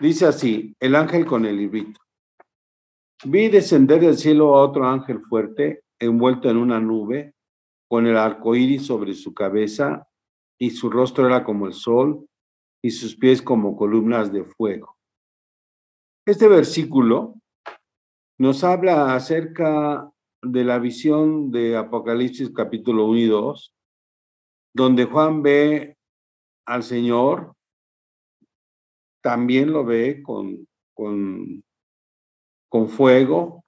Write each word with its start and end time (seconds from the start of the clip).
Dice 0.00 0.24
así, 0.24 0.74
el 0.80 0.96
ángel 0.96 1.26
con 1.26 1.44
el 1.44 1.58
librito. 1.58 2.00
Vi 3.24 3.48
descender 3.48 4.00
del 4.00 4.16
cielo 4.16 4.56
a 4.56 4.64
otro 4.64 4.86
ángel 4.86 5.20
fuerte, 5.20 5.84
envuelto 5.98 6.48
en 6.48 6.56
una 6.56 6.80
nube, 6.80 7.34
con 7.86 8.06
el 8.06 8.16
arco 8.16 8.56
iris 8.56 8.86
sobre 8.86 9.12
su 9.12 9.34
cabeza, 9.34 10.08
y 10.58 10.70
su 10.70 10.88
rostro 10.88 11.26
era 11.26 11.44
como 11.44 11.66
el 11.66 11.74
sol, 11.74 12.26
y 12.82 12.92
sus 12.92 13.14
pies 13.14 13.42
como 13.42 13.76
columnas 13.76 14.32
de 14.32 14.44
fuego. 14.44 14.96
Este 16.26 16.48
versículo 16.48 17.34
nos 18.38 18.64
habla 18.64 19.14
acerca 19.14 20.10
de 20.42 20.64
la 20.64 20.78
visión 20.78 21.50
de 21.50 21.76
Apocalipsis 21.76 22.50
capítulo 22.54 23.04
1 23.04 23.18
y 23.18 23.26
2, 23.26 23.74
donde 24.74 25.04
Juan 25.04 25.42
ve 25.42 25.98
al 26.66 26.84
Señor, 26.84 27.54
también 29.20 29.72
lo 29.72 29.84
ve 29.84 30.22
con, 30.22 30.66
con, 30.94 31.62
con 32.68 32.88
fuego, 32.88 33.64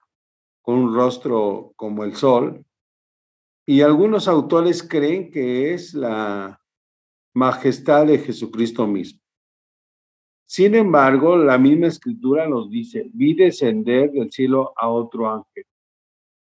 con 0.62 0.76
un 0.76 0.94
rostro 0.94 1.72
como 1.76 2.04
el 2.04 2.14
sol, 2.14 2.64
y 3.66 3.80
algunos 3.80 4.28
autores 4.28 4.82
creen 4.82 5.30
que 5.30 5.72
es 5.74 5.94
la 5.94 6.60
majestad 7.34 8.06
de 8.06 8.18
Jesucristo 8.18 8.86
mismo. 8.86 9.20
Sin 10.46 10.74
embargo, 10.74 11.36
la 11.36 11.56
misma 11.56 11.86
escritura 11.86 12.46
nos 12.46 12.68
dice, 12.68 13.08
vi 13.14 13.34
descender 13.34 14.10
del 14.10 14.30
cielo 14.30 14.72
a 14.76 14.88
otro 14.88 15.30
ángel. 15.30 15.64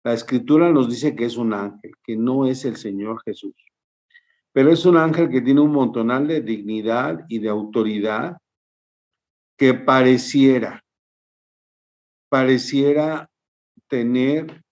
La 0.05 0.12
escritura 0.12 0.70
nos 0.70 0.88
dice 0.88 1.16
que 1.16 1.25
es 1.25 1.36
un 1.36 1.52
ángel, 1.52 1.92
que 2.05 2.16
no 2.16 2.47
es 2.47 2.64
el 2.64 2.77
Señor 2.77 3.20
Jesús. 3.25 3.55
Pero 4.52 4.70
es 4.70 4.86
un 4.86 4.97
ángel 4.97 5.28
que 5.28 5.41
tiene 5.41 5.61
un 5.61 5.73
montonal 5.73 6.28
de 6.28 6.41
dignidad 6.41 7.27
y 7.28 7.41
de 7.41 7.48
autoridad 7.48 8.36
que 9.56 9.74
pareciera, 9.74 10.84
pareciera 12.28 13.28
tener 13.88 14.62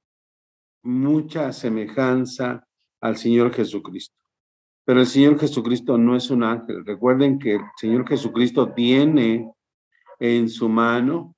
mucha 0.83 1.53
semejanza 1.53 2.67
al 3.01 3.17
Señor 3.17 3.53
Jesucristo. 3.53 4.15
Pero 4.85 5.01
el 5.01 5.07
Señor 5.07 5.39
Jesucristo 5.39 5.97
no 5.97 6.15
es 6.15 6.31
un 6.31 6.43
ángel. 6.43 6.85
Recuerden 6.85 7.39
que 7.39 7.55
el 7.55 7.63
Señor 7.77 8.07
Jesucristo 8.07 8.75
tiene 8.75 9.51
en 10.19 10.49
su 10.49 10.69
mano 10.69 11.35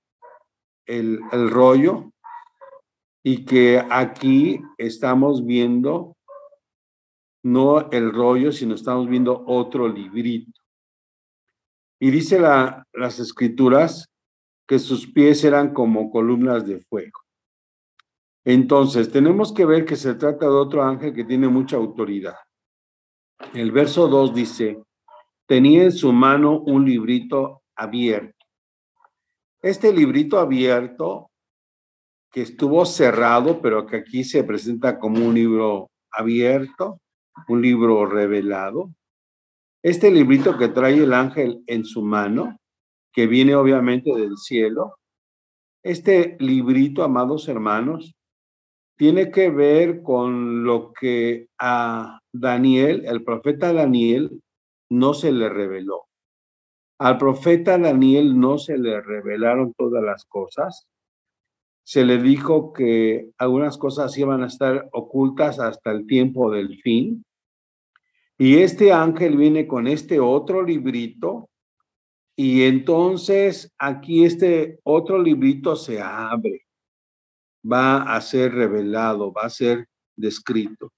el, 0.85 1.21
el 1.31 1.51
rollo 1.51 2.13
y 3.23 3.45
que 3.45 3.85
aquí 3.91 4.61
estamos 4.79 5.45
viendo 5.45 6.17
no 7.45 7.91
el 7.93 8.13
rollo, 8.13 8.51
sino 8.51 8.75
estamos 8.75 9.09
viendo 9.09 9.45
otro 9.47 9.87
librito. 9.87 10.61
Y 11.99 12.11
dice 12.11 12.39
la, 12.39 12.85
las 12.93 13.19
escrituras 13.19 14.09
que 14.67 14.79
sus 14.79 15.11
pies 15.11 15.45
eran 15.45 15.73
como 15.73 16.11
columnas 16.11 16.67
de 16.67 16.81
fuego. 16.81 17.21
Entonces, 18.45 19.11
tenemos 19.11 19.53
que 19.53 19.65
ver 19.65 19.85
que 19.85 19.97
se 19.97 20.15
trata 20.15 20.47
de 20.47 20.53
otro 20.53 20.83
ángel 20.83 21.13
que 21.13 21.25
tiene 21.25 21.49
mucha 21.49 21.77
autoridad. 21.77 22.37
El 23.55 23.73
verso 23.73 24.09
2 24.09 24.35
dice, 24.35 24.83
tenía 25.47 25.85
en 25.85 25.93
su 25.93 26.13
mano 26.13 26.61
un 26.61 26.85
librito 26.85 27.63
abierto. 27.75 28.37
Este 29.63 29.93
librito 29.93 30.39
abierto, 30.39 31.31
que 32.31 32.43
estuvo 32.43 32.85
cerrado, 32.85 33.61
pero 33.61 33.87
que 33.87 33.97
aquí 33.97 34.23
se 34.23 34.45
presenta 34.45 34.99
como 34.99 35.27
un 35.27 35.35
libro 35.35 35.91
abierto, 36.11 37.01
un 37.49 37.63
libro 37.63 38.07
revelado. 38.07 38.91
Este 39.87 40.11
librito 40.11 40.59
que 40.59 40.67
trae 40.67 41.01
el 41.01 41.15
ángel 41.15 41.63
en 41.69 41.85
su 41.85 42.03
mano, 42.03 42.59
que 43.13 43.29
viene 43.29 43.55
obviamente 43.55 44.13
del 44.13 44.37
cielo, 44.37 44.97
este 45.85 46.37
librito, 46.41 47.05
amados 47.05 47.47
hermanos, 47.47 48.17
tiene 48.99 49.31
que 49.31 49.49
ver 49.49 50.03
con 50.03 50.65
lo 50.65 50.93
que 50.93 51.47
a 51.61 52.19
Daniel, 52.33 53.05
el 53.07 53.23
profeta 53.23 53.73
Daniel, 53.73 54.43
no 54.91 55.15
se 55.15 55.31
le 55.31 55.49
reveló. 55.49 56.07
Al 56.99 57.17
profeta 57.17 57.79
Daniel 57.79 58.41
no 58.41 58.59
se 58.59 58.79
le 58.79 59.01
revelaron 59.01 59.73
todas 59.75 60.03
las 60.03 60.25
cosas. 60.25 60.89
Se 61.85 62.05
le 62.05 62.19
dijo 62.21 62.73
que 62.73 63.31
algunas 63.39 63.79
cosas 63.79 64.19
iban 64.19 64.43
a 64.43 64.49
estar 64.49 64.89
ocultas 64.91 65.61
hasta 65.61 65.93
el 65.93 66.09
tiempo 66.09 66.51
del 66.51 66.77
fin. 66.83 67.23
Y 68.39 68.59
este 68.59 68.93
ángel 68.93 69.37
viene 69.37 69.67
con 69.67 69.87
este 69.87 70.21
otro 70.21 70.63
librito 70.63 71.49
y 72.37 72.65
entonces 72.65 73.73
aquí 73.79 74.25
este 74.25 74.79
otro 74.83 75.21
librito 75.21 75.75
se 75.75 76.03
abre, 76.03 76.67
va 77.65 78.03
a 78.15 78.21
ser 78.21 78.53
revelado, 78.53 79.33
va 79.33 79.45
a 79.45 79.51
ser 79.51 79.89
descrito. 80.15 80.93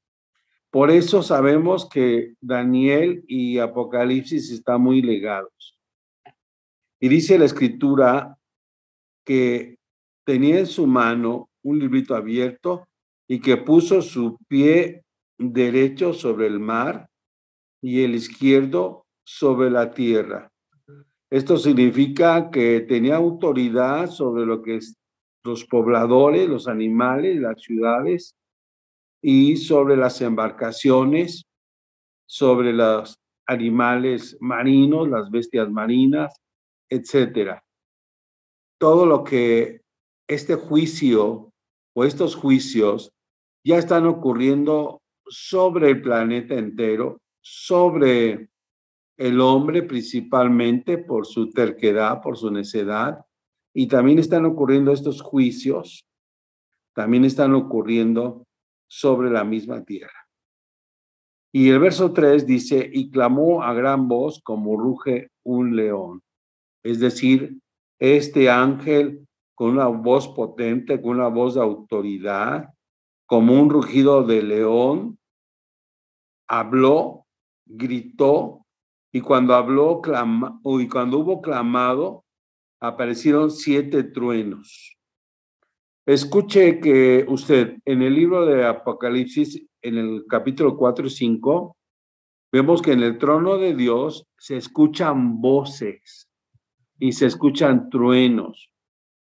Por 0.71 0.91
eso 0.91 1.23
sabemos 1.23 1.89
que 1.89 2.35
Daniel 2.41 3.25
y 3.29 3.59
Apocalipsis 3.59 4.51
están 4.51 4.83
muy 4.83 5.01
legados. 5.01 5.79
Y 7.01 7.09
dice 7.09 7.39
la 7.39 7.45
escritura 7.45 8.37
que 9.25 9.79
tenía 10.25 10.59
en 10.59 10.67
su 10.67 10.87
mano 10.89 11.49
un 11.63 11.79
librito 11.79 12.17
abierto 12.17 12.89
y 13.29 13.41
que 13.41 13.57
puso 13.57 14.03
su 14.03 14.39
pie 14.49 15.05
derecho 15.39 16.13
sobre 16.13 16.49
el 16.49 16.59
mar 16.59 17.08
y 17.83 18.03
el 18.03 18.15
izquierdo 18.15 19.07
sobre 19.25 19.71
la 19.71 19.91
tierra. 19.91 20.51
Esto 21.31 21.57
significa 21.59 22.51
que 22.51 22.81
tenía 22.81 23.17
autoridad 23.17 24.09
sobre 24.09 24.47
lo 24.47 24.63
que 24.63 24.77
es 24.77 24.97
los 25.45 25.65
pobladores, 25.65 26.49
los 26.49 26.69
animales, 26.69 27.37
las 27.37 27.61
ciudades 27.61 28.35
y 29.23 29.57
sobre 29.57 29.97
las 29.97 30.21
embarcaciones, 30.21 31.45
sobre 32.27 32.73
los 32.73 33.19
animales 33.47 34.37
marinos, 34.41 35.09
las 35.09 35.31
bestias 35.31 35.71
marinas, 35.71 36.35
etcétera. 36.91 37.63
Todo 38.79 39.07
lo 39.07 39.25
que 39.25 39.81
este 40.29 40.55
juicio 40.55 41.53
o 41.95 42.05
estos 42.05 42.37
juicios 42.37 43.13
ya 43.65 43.79
están 43.79 44.07
ocurriendo 44.07 45.01
sobre 45.27 45.91
el 45.91 46.03
planeta 46.03 46.55
entero, 46.55 47.21
sobre 47.51 48.51
el 49.17 49.41
hombre 49.41 49.83
principalmente 49.83 50.99
por 50.99 51.27
su 51.27 51.51
terquedad, 51.51 52.21
por 52.21 52.37
su 52.37 52.51
necedad, 52.51 53.25
y 53.75 53.89
también 53.89 54.19
están 54.19 54.45
ocurriendo 54.45 54.93
estos 54.93 55.23
juicios, 55.23 56.07
también 56.95 57.25
están 57.25 57.55
ocurriendo 57.55 58.47
sobre 58.87 59.31
la 59.31 59.45
misma 59.45 59.83
tierra. 59.85 60.29
Y 61.53 61.71
el 61.71 61.79
verso 61.79 62.13
3 62.13 62.47
dice, 62.47 62.91
y 62.93 63.11
clamó 63.11 63.63
a 63.63 63.73
gran 63.73 64.09
voz 64.09 64.41
como 64.43 64.77
ruge 64.77 65.31
un 65.45 65.75
león. 65.75 66.23
Es 66.85 67.01
decir, 67.01 67.59
este 67.99 68.51
ángel 68.51 69.27
con 69.55 69.71
una 69.71 69.87
voz 69.87 70.29
potente, 70.29 71.01
con 71.01 71.13
una 71.13 71.29
voz 71.29 71.55
de 71.55 71.63
autoridad, 71.63 72.69
como 73.27 73.61
un 73.61 73.71
rugido 73.71 74.23
de 74.23 74.43
león, 74.43 75.19
habló, 76.47 77.27
gritó, 77.69 78.67
y 79.13 79.21
cuando 79.21 79.55
habló, 79.55 80.01
clama, 80.01 80.61
y 80.65 80.89
cuando 80.89 81.19
hubo 81.19 81.41
clamado, 81.41 82.25
aparecieron 82.81 83.51
siete 83.51 84.05
truenos. 84.05 84.97
Escuche 86.07 86.81
que 86.81 87.25
usted 87.29 87.79
en 87.85 88.03
el 88.03 88.15
libro 88.15 88.47
de 88.47 88.67
Apocalipsis, 88.67 89.63
en 89.83 89.99
el 89.99 90.25
capítulo 90.29 90.77
4 90.77 91.07
y 91.07 91.11
5, 91.11 91.77
vemos 92.51 92.81
que 92.81 92.93
en 92.93 93.03
el 93.03 93.19
trono 93.19 93.59
de 93.59 93.75
Dios 93.75 94.27
se 94.39 94.57
escuchan 94.57 95.41
voces 95.41 96.31
y 96.99 97.13
se 97.13 97.27
escuchan 97.27 97.91
truenos 97.91 98.71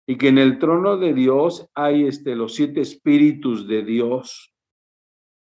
y 0.05 0.17
que 0.17 0.27
en 0.27 0.37
el 0.37 0.59
trono 0.59 0.97
de 0.97 1.13
Dios 1.13 1.67
hay 1.73 2.05
este, 2.05 2.35
los 2.35 2.55
siete 2.55 2.81
espíritus 2.81 3.67
de 3.67 3.83
Dios 3.83 4.52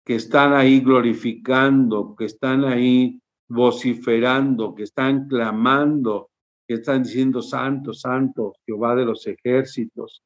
que 0.04 0.16
están 0.16 0.54
ahí 0.54 0.80
glorificando, 0.80 2.16
que 2.16 2.26
están 2.26 2.66
ahí 2.66 3.22
vociferando, 3.48 4.74
que 4.74 4.84
están 4.84 5.28
clamando, 5.28 6.30
que 6.68 6.76
están 6.76 7.04
diciendo 7.04 7.42
santo, 7.42 7.94
santo, 7.94 8.54
Jehová 8.66 8.96
de 8.96 9.06
los 9.06 9.28
ejércitos. 9.28 10.24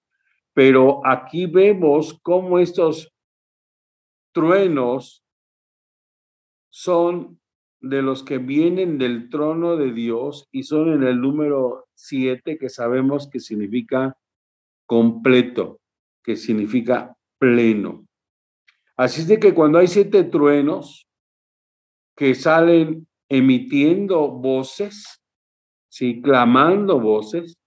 Pero 0.53 1.05
aquí 1.05 1.47
vemos 1.47 2.19
cómo 2.21 2.59
estos 2.59 3.11
truenos 4.31 5.23
son 6.69 7.39
de 7.81 8.01
los 8.01 8.23
que 8.23 8.37
vienen 8.37 8.97
del 8.97 9.29
trono 9.29 9.75
de 9.77 9.91
Dios 9.91 10.47
y 10.51 10.63
son 10.63 10.93
en 10.93 11.03
el 11.03 11.21
número 11.21 11.85
siete 11.93 12.57
que 12.57 12.69
sabemos 12.69 13.29
que 13.29 13.39
significa 13.39 14.17
completo, 14.85 15.79
que 16.23 16.35
significa 16.35 17.15
pleno. 17.37 18.05
Así 18.97 19.21
es 19.21 19.27
de 19.27 19.39
que 19.39 19.53
cuando 19.53 19.77
hay 19.77 19.87
siete 19.87 20.23
truenos 20.23 21.05
que 22.15 22.33
salen 22.33 23.07
emitiendo 23.29 24.29
voces, 24.29 25.21
sí, 25.89 26.21
clamando 26.21 26.99
voces, 26.99 27.57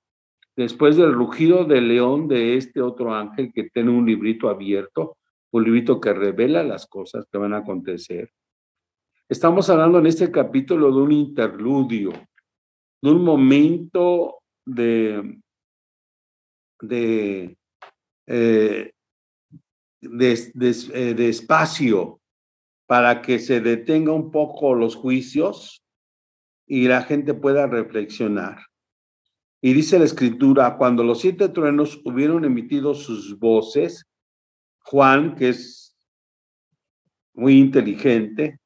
después 0.56 0.96
del 0.96 1.12
rugido 1.12 1.64
del 1.64 1.88
león 1.88 2.28
de 2.28 2.56
este 2.56 2.80
otro 2.80 3.14
ángel 3.14 3.52
que 3.52 3.68
tiene 3.70 3.90
un 3.90 4.06
librito 4.06 4.48
abierto, 4.48 5.18
un 5.52 5.64
librito 5.64 6.00
que 6.00 6.12
revela 6.12 6.62
las 6.62 6.86
cosas 6.86 7.26
que 7.30 7.38
van 7.38 7.54
a 7.54 7.58
acontecer. 7.58 8.32
Estamos 9.28 9.68
hablando 9.68 9.98
en 9.98 10.06
este 10.06 10.30
capítulo 10.30 10.90
de 10.90 11.02
un 11.02 11.12
interludio, 11.12 12.12
de 13.02 13.10
un 13.10 13.22
momento 13.22 14.40
de, 14.64 15.38
de, 16.80 17.56
eh, 18.26 18.92
de, 20.00 20.32
eh, 20.32 21.14
de 21.14 21.28
espacio 21.28 22.20
para 22.86 23.20
que 23.20 23.38
se 23.38 23.60
detenga 23.60 24.12
un 24.12 24.30
poco 24.30 24.74
los 24.74 24.96
juicios 24.96 25.84
y 26.66 26.88
la 26.88 27.02
gente 27.02 27.34
pueda 27.34 27.66
reflexionar. 27.66 28.66
Y 29.60 29.72
dice 29.72 29.98
la 29.98 30.04
escritura, 30.04 30.76
cuando 30.76 31.02
los 31.02 31.20
siete 31.20 31.48
truenos 31.48 32.00
hubieron 32.04 32.44
emitido 32.44 32.94
sus 32.94 33.38
voces, 33.38 34.06
Juan, 34.80 35.34
que 35.34 35.50
es 35.50 35.96
muy 37.34 37.58
inteligente 37.58 38.58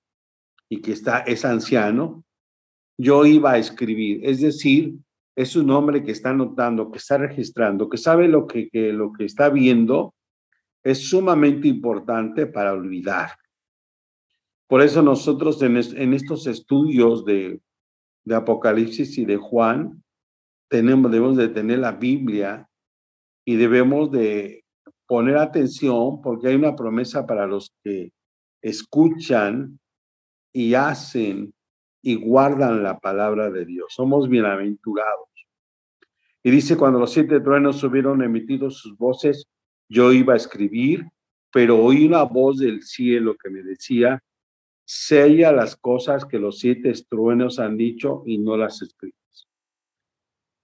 y 0.68 0.80
que 0.80 0.92
está, 0.92 1.18
es 1.20 1.44
anciano, 1.44 2.24
yo 2.98 3.24
iba 3.24 3.52
a 3.52 3.58
escribir. 3.58 4.20
Es 4.22 4.40
decir, 4.40 4.94
es 5.34 5.56
un 5.56 5.70
hombre 5.70 6.04
que 6.04 6.12
está 6.12 6.32
notando, 6.32 6.90
que 6.90 6.98
está 6.98 7.18
registrando, 7.18 7.88
que 7.88 7.96
sabe 7.96 8.28
lo 8.28 8.46
que, 8.46 8.68
que 8.68 8.92
lo 8.92 9.12
que 9.12 9.24
está 9.24 9.48
viendo 9.48 10.14
es 10.82 11.08
sumamente 11.08 11.68
importante 11.68 12.46
para 12.46 12.72
olvidar. 12.72 13.30
Por 14.66 14.82
eso 14.82 15.02
nosotros 15.02 15.60
en, 15.62 15.76
en 15.76 16.14
estos 16.14 16.46
estudios 16.46 17.24
de, 17.24 17.60
de 18.24 18.34
Apocalipsis 18.34 19.18
y 19.18 19.24
de 19.24 19.36
Juan, 19.36 20.02
tenemos, 20.68 21.10
debemos 21.10 21.36
de 21.36 21.48
tener 21.48 21.80
la 21.80 21.92
Biblia 21.92 22.68
y 23.44 23.56
debemos 23.56 24.10
de 24.10 24.64
poner 25.06 25.36
atención 25.36 26.22
porque 26.22 26.48
hay 26.48 26.54
una 26.54 26.74
promesa 26.74 27.26
para 27.26 27.46
los 27.46 27.74
que 27.84 28.12
escuchan 28.62 29.78
y 30.52 30.74
hacen 30.74 31.52
y 32.02 32.14
guardan 32.14 32.82
la 32.82 32.98
palabra 32.98 33.50
de 33.50 33.64
Dios. 33.64 33.92
Somos 33.94 34.28
bienaventurados. 34.28 35.28
Y 36.42 36.50
dice, 36.50 36.76
cuando 36.76 36.98
los 36.98 37.12
siete 37.12 37.40
truenos 37.40 37.84
hubieron 37.84 38.22
emitido 38.22 38.70
sus 38.70 38.96
voces, 38.96 39.46
yo 39.88 40.12
iba 40.12 40.34
a 40.34 40.36
escribir, 40.36 41.06
pero 41.52 41.82
oí 41.82 42.06
una 42.06 42.22
voz 42.22 42.58
del 42.58 42.82
cielo 42.82 43.36
que 43.36 43.50
me 43.50 43.62
decía, 43.62 44.22
sella 44.84 45.52
las 45.52 45.76
cosas 45.76 46.24
que 46.24 46.38
los 46.38 46.58
siete 46.58 46.92
truenos 47.08 47.58
han 47.58 47.76
dicho 47.76 48.22
y 48.26 48.38
no 48.38 48.56
las 48.56 48.82
escribas. 48.82 49.48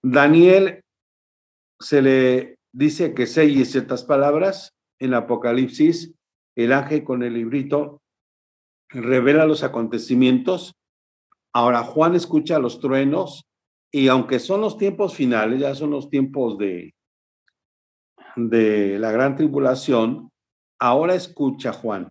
Daniel 0.03 0.83
se 1.81 2.03
le 2.03 2.59
dice 2.73 3.15
que 3.15 3.27
selle 3.27 3.65
ciertas 3.65 4.05
palabras 4.05 4.75
en 4.99 5.15
Apocalipsis, 5.15 6.15
el 6.57 6.73
ángel 6.73 7.05
con 7.05 7.23
el 7.23 7.35
librito 7.35 8.01
revela 8.89 9.47
los 9.47 9.63
acontecimientos. 9.63 10.75
Ahora 11.53 11.83
Juan 11.83 12.15
escucha 12.15 12.59
los 12.59 12.81
truenos 12.81 13.45
y 13.93 14.09
aunque 14.09 14.39
son 14.39 14.61
los 14.61 14.77
tiempos 14.77 15.15
finales, 15.15 15.61
ya 15.61 15.75
son 15.75 15.91
los 15.91 16.11
tiempos 16.11 16.59
de, 16.59 16.95
de 18.39 18.99
la 18.99 19.11
gran 19.11 19.37
tribulación, 19.37 20.31
ahora 20.79 21.15
escucha 21.15 21.73
Juan 21.73 22.09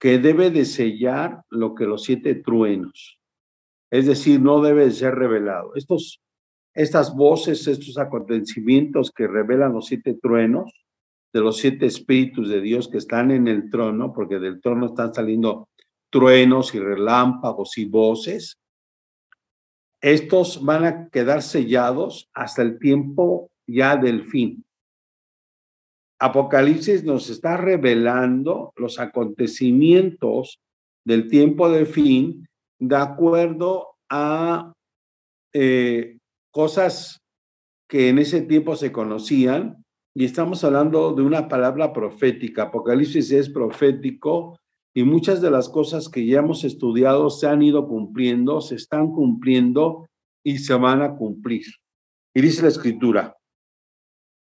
que 0.00 0.18
debe 0.18 0.50
de 0.50 0.64
sellar 0.64 1.42
lo 1.50 1.74
que 1.74 1.84
los 1.84 2.04
siete 2.04 2.34
truenos, 2.34 3.20
es 3.90 4.06
decir, 4.06 4.40
no 4.40 4.62
debe 4.62 4.90
ser 4.90 5.14
revelado. 5.14 5.72
Estos, 5.74 6.22
estas 6.74 7.14
voces, 7.14 7.68
estos 7.68 7.98
acontecimientos 7.98 9.10
que 9.10 9.28
revelan 9.28 9.74
los 9.74 9.86
siete 9.86 10.18
truenos, 10.20 10.72
de 11.32 11.40
los 11.40 11.58
siete 11.58 11.86
espíritus 11.86 12.48
de 12.48 12.60
Dios 12.60 12.88
que 12.88 12.98
están 12.98 13.30
en 13.30 13.46
el 13.46 13.70
trono, 13.70 14.12
porque 14.12 14.38
del 14.38 14.60
trono 14.60 14.86
están 14.86 15.14
saliendo 15.14 15.68
truenos 16.10 16.74
y 16.74 16.80
relámpagos 16.80 17.76
y 17.78 17.84
voces, 17.84 18.58
estos 20.00 20.64
van 20.64 20.84
a 20.84 21.08
quedar 21.10 21.42
sellados 21.42 22.30
hasta 22.32 22.62
el 22.62 22.78
tiempo 22.78 23.50
ya 23.66 23.96
del 23.96 24.24
fin. 24.24 24.64
Apocalipsis 26.20 27.02
nos 27.02 27.30
está 27.30 27.56
revelando 27.56 28.74
los 28.76 29.00
acontecimientos 29.00 30.60
del 31.04 31.28
tiempo 31.28 31.70
del 31.70 31.86
fin 31.86 32.46
de 32.78 32.96
acuerdo 32.96 33.94
a 34.10 34.74
eh, 35.54 36.18
cosas 36.52 37.20
que 37.88 38.10
en 38.10 38.18
ese 38.18 38.42
tiempo 38.42 38.76
se 38.76 38.92
conocían 38.92 39.82
y 40.14 40.26
estamos 40.26 40.62
hablando 40.62 41.14
de 41.14 41.22
una 41.22 41.48
palabra 41.48 41.92
profética. 41.92 42.64
Apocalipsis 42.64 43.30
es 43.32 43.48
profético 43.48 44.58
y 44.94 45.04
muchas 45.04 45.40
de 45.40 45.50
las 45.50 45.70
cosas 45.70 46.10
que 46.10 46.26
ya 46.26 46.40
hemos 46.40 46.64
estudiado 46.64 47.30
se 47.30 47.46
han 47.46 47.62
ido 47.62 47.88
cumpliendo, 47.88 48.60
se 48.60 48.74
están 48.74 49.10
cumpliendo 49.12 50.06
y 50.44 50.58
se 50.58 50.74
van 50.74 51.00
a 51.00 51.16
cumplir. 51.16 51.64
Y 52.34 52.42
dice 52.42 52.62
la 52.62 52.68
escritura, 52.68 53.36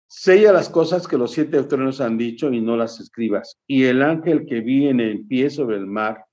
sella 0.08 0.52
las 0.52 0.70
cosas 0.70 1.08
que 1.08 1.18
los 1.18 1.32
siete 1.32 1.62
tronos 1.64 2.02
han 2.02 2.18
dicho 2.18 2.52
y 2.52 2.62
no 2.62 2.78
las 2.78 3.00
escribas. 3.00 3.58
Y 3.68 3.84
el 3.84 4.02
ángel 4.02 4.46
que 4.46 4.62
vi 4.62 4.88
en 4.88 5.28
pie 5.28 5.50
sobre 5.50 5.78
el 5.78 5.86
mar 5.86 6.26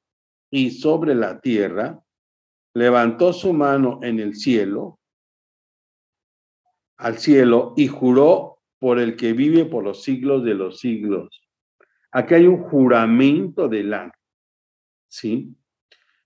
y 0.51 0.71
sobre 0.71 1.15
la 1.15 1.41
tierra, 1.41 2.01
levantó 2.75 3.33
su 3.33 3.53
mano 3.53 4.01
en 4.03 4.21
el 4.21 4.35
cielo, 4.37 5.01
al 6.97 7.19
cielo, 7.19 7.75
y 7.77 7.89
juró 7.89 8.59
por 8.79 8.99
el 8.99 9.17
que 9.17 9.33
vive 9.33 9.65
por 9.65 9.83
los 9.83 10.03
siglos 10.03 10.45
de 10.45 10.55
los 10.55 10.79
siglos 10.79 11.41
Aquí 12.17 12.35
hay 12.35 12.47
un 12.47 12.63
juramento 12.63 13.69
del 13.69 13.93
ángel. 13.93 14.21
¿Sí? 15.09 15.53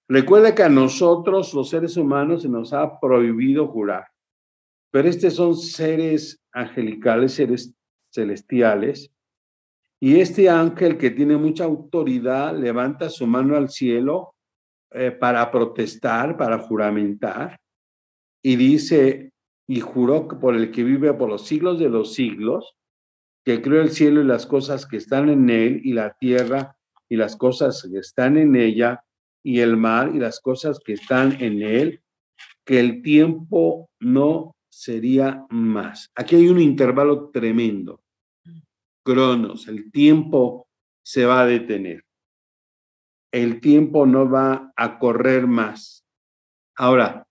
Recuerda 0.07 0.55
que 0.55 0.63
a 0.63 0.69
nosotros, 0.69 1.55
los 1.55 1.71
seres 1.71 1.97
humanos, 1.97 2.43
se 2.43 2.49
nos 2.51 2.75
ha 2.75 3.01
prohibido 3.01 3.69
jurar. 3.69 4.07
Pero 4.91 5.09
estos 5.09 5.35
son 5.35 5.57
seres 5.57 6.43
angelicales, 6.59 7.41
celestiales. 8.13 9.11
Y 10.01 10.21
este 10.21 10.49
ángel 10.49 10.97
que 10.97 11.11
tiene 11.11 11.37
mucha 11.37 11.65
autoridad 11.65 12.57
levanta 12.57 13.09
su 13.09 13.27
mano 13.27 13.57
al 13.57 13.69
cielo 13.69 14.35
eh, 14.93 15.11
para 15.11 15.51
protestar, 15.51 16.37
para 16.37 16.59
juramentar. 16.59 17.59
Y 18.43 18.57
dice, 18.57 19.33
y 19.69 19.81
juró 19.81 20.29
por 20.29 20.55
el 20.55 20.71
que 20.71 20.85
vive 20.85 21.13
por 21.15 21.29
los 21.29 21.47
siglos 21.47 21.79
de 21.79 21.89
los 21.89 22.15
siglos, 22.15 22.77
que 23.45 23.61
creó 23.61 23.81
el 23.81 23.91
cielo 23.91 24.21
y 24.21 24.25
las 24.25 24.47
cosas 24.47 24.87
que 24.87 24.99
están 24.99 25.29
en 25.29 25.51
él, 25.51 25.81
y 25.85 25.93
la 25.93 26.15
tierra 26.15 26.77
y 27.09 27.17
las 27.17 27.37
cosas 27.37 27.89
que 27.91 27.99
están 27.99 28.37
en 28.37 28.55
ella, 28.55 29.03
y 29.43 29.61
el 29.61 29.77
mar 29.77 30.13
y 30.15 30.19
las 30.19 30.41
cosas 30.41 30.79
que 30.79 30.93
están 30.93 31.41
en 31.41 31.63
él, 31.63 32.03
que 32.65 32.81
el 32.81 33.03
tiempo 33.03 33.89
no 33.99 34.55
sería 34.81 35.47
más. 35.51 36.11
Aquí 36.15 36.37
hay 36.37 36.49
un 36.49 36.61
intervalo 36.61 37.31
tremendo. 37.31 38.03
Cronos, 39.05 39.69
el 39.69 39.91
tiempo 39.91 40.69
se 41.03 41.25
va 41.25 41.43
a 41.43 41.47
detener. 41.47 42.05
El 43.33 43.61
tiempo 43.61 44.07
no 44.07 44.31
va 44.31 44.73
a 44.77 44.99
correr 44.99 45.47
más. 45.47 46.07
Ahora, 46.77 47.27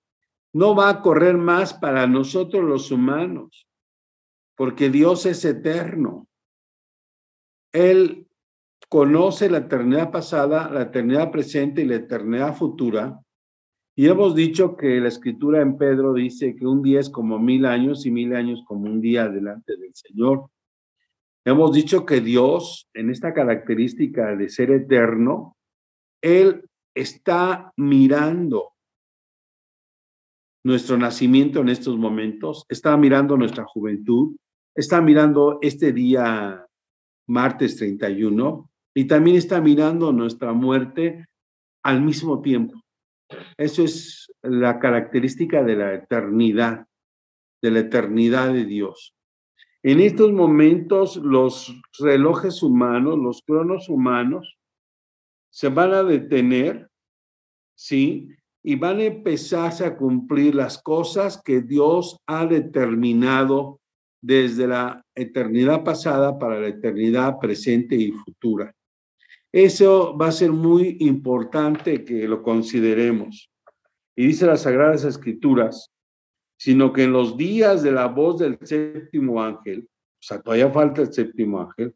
no 0.54 0.75
va 0.75 0.89
a 0.89 1.01
correr 1.01 1.38
más 1.38 1.74
para 1.74 2.08
nosotros 2.08 2.63
los 2.63 2.92
humanos 2.92 3.68
porque 4.58 4.89
Dios 4.89 5.25
es 5.27 5.46
eterno. 5.46 6.27
Él 7.72 8.27
conoce 8.89 9.50
la 9.50 9.60
eternidad 9.60 10.12
pasada, 10.12 10.70
la 10.70 10.82
eternidad 10.82 11.32
presente 11.32 11.84
y 11.84 11.86
la 11.86 11.96
eternidad 11.96 12.56
futura. 12.56 13.22
Y 14.00 14.08
hemos 14.08 14.36
dicho 14.36 14.77
que 14.77 15.00
la 15.01 15.08
escritura 15.08 15.60
en 15.60 15.75
Pedro 15.75 16.13
dice 16.13 16.56
que 16.56 16.68
un 16.68 16.84
día 16.84 17.00
es 17.00 17.10
como 17.10 17.39
mil 17.39 17.66
años 17.66 18.06
y 18.06 18.12
mil 18.12 18.36
años 18.36 18.62
como 18.63 18.86
un 18.86 19.01
día 19.01 19.27
delante 19.27 19.75
del 19.75 19.89
Señor. 19.96 20.51
Hemos 21.44 21.74
dicho 21.74 22.06
que 22.06 22.22
Dios, 22.22 22.88
en 22.94 23.10
esta 23.10 23.34
característica 23.34 24.36
de 24.36 24.50
ser 24.50 24.70
eterno, 24.70 25.58
Él 26.22 26.70
está 26.94 27.74
mirando 27.75 28.74
nuestro 30.63 30.96
nacimiento 31.00 31.62
en 31.62 31.70
estos 31.70 31.98
momentos, 31.98 32.66
está 32.70 32.96
mirando 32.98 33.36
nuestra 33.36 33.66
juventud, 33.66 34.36
está 34.75 35.01
mirando 35.01 35.58
este 35.63 35.92
día 35.92 36.68
martes 37.27 37.77
31 37.77 38.70
y 38.94 39.06
también 39.06 39.38
está 39.38 39.60
mirando 39.60 40.12
nuestra 40.12 40.54
muerte 40.54 41.25
al 41.82 42.04
mismo 42.04 42.44
tiempo. 42.44 42.80
Eso 43.58 43.84
es 43.84 44.32
la 44.42 44.80
característica 44.80 45.64
de 45.64 45.76
la 45.76 45.94
eternidad, 45.94 46.86
de 47.62 47.72
la 47.72 47.80
eternidad 47.80 48.54
de 48.54 48.66
Dios. 48.66 49.16
En 49.84 50.00
estos 50.00 50.32
momentos 50.32 51.18
los 51.18 51.80
relojes 52.00 52.64
humanos, 52.64 53.18
los 53.18 53.42
cronos 53.42 53.90
humanos, 53.90 54.58
se 55.50 55.70
van 55.70 55.94
a 55.94 56.04
detener, 56.04 56.90
¿sí? 57.76 58.30
Y 58.64 58.76
van 58.76 59.00
a 59.00 59.06
empezarse 59.06 59.86
a 59.86 59.96
cumplir 59.96 60.56
las 60.56 60.82
cosas 60.82 61.42
que 61.42 61.62
Dios 61.62 62.18
ha 62.28 62.46
determinado 62.46 63.80
desde 64.22 64.68
la 64.68 65.02
eternidad 65.16 65.84
pasada 65.84 66.38
para 66.38 66.60
la 66.60 66.68
eternidad 66.68 67.40
presente 67.40 67.96
y 67.96 68.12
futura. 68.12 68.74
Eso 69.58 70.16
va 70.16 70.28
a 70.28 70.32
ser 70.32 70.52
muy 70.52 70.98
importante 71.00 72.06
que 72.06 72.28
lo 72.28 72.44
consideremos. 72.44 73.52
Y 74.16 74.28
dice 74.28 74.46
las 74.46 74.62
Sagradas 74.62 75.04
Escrituras, 75.04 75.92
sino 76.60 76.94
que 76.94 77.06
en 77.06 77.12
los 77.12 77.38
días 77.38 77.82
de 77.82 77.92
la 77.92 78.06
voz 78.06 78.38
del 78.38 78.60
séptimo 78.62 79.42
ángel, 79.42 79.90
o 79.90 80.22
sea, 80.22 80.44
todavía 80.44 80.70
falta 80.70 81.02
el 81.02 81.12
séptimo 81.12 81.60
ángel, 81.60 81.96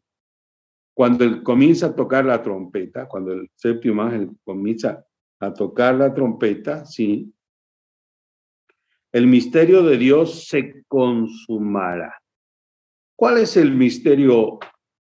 cuando 0.92 1.22
él 1.22 1.44
comienza 1.44 1.86
a 1.86 1.94
tocar 1.94 2.24
la 2.24 2.42
trompeta, 2.42 3.06
cuando 3.06 3.32
el 3.32 3.48
séptimo 3.54 4.02
ángel 4.02 4.30
comienza 4.42 5.06
a 5.38 5.54
tocar 5.54 5.94
la 5.94 6.12
trompeta, 6.12 6.84
sí, 6.84 7.32
el 9.12 9.28
misterio 9.28 9.84
de 9.84 9.98
Dios 9.98 10.48
se 10.48 10.82
consumará. 10.88 12.20
¿Cuál 13.14 13.38
es 13.38 13.56
el 13.56 13.70
misterio 13.70 14.58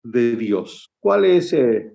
de 0.03 0.35
Dios? 0.35 0.91
¿Cuál 0.99 1.23
es 1.23 1.53
eh, 1.53 1.93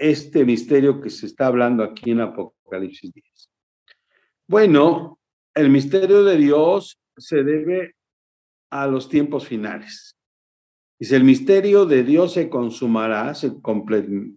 este 0.00 0.44
misterio 0.44 1.00
que 1.00 1.10
se 1.10 1.26
está 1.26 1.46
hablando 1.46 1.84
aquí 1.84 2.10
en 2.10 2.20
Apocalipsis 2.20 3.12
10? 3.12 3.50
Bueno, 4.48 5.20
el 5.54 5.70
misterio 5.70 6.24
de 6.24 6.36
Dios 6.36 6.98
se 7.16 7.44
debe 7.44 7.94
a 8.70 8.86
los 8.86 9.08
tiempos 9.08 9.46
finales. 9.46 10.16
Dice, 10.98 11.16
el 11.16 11.24
misterio 11.24 11.86
de 11.86 12.02
Dios 12.02 12.32
se 12.32 12.48
consumará, 12.48 13.34
se 13.34 13.52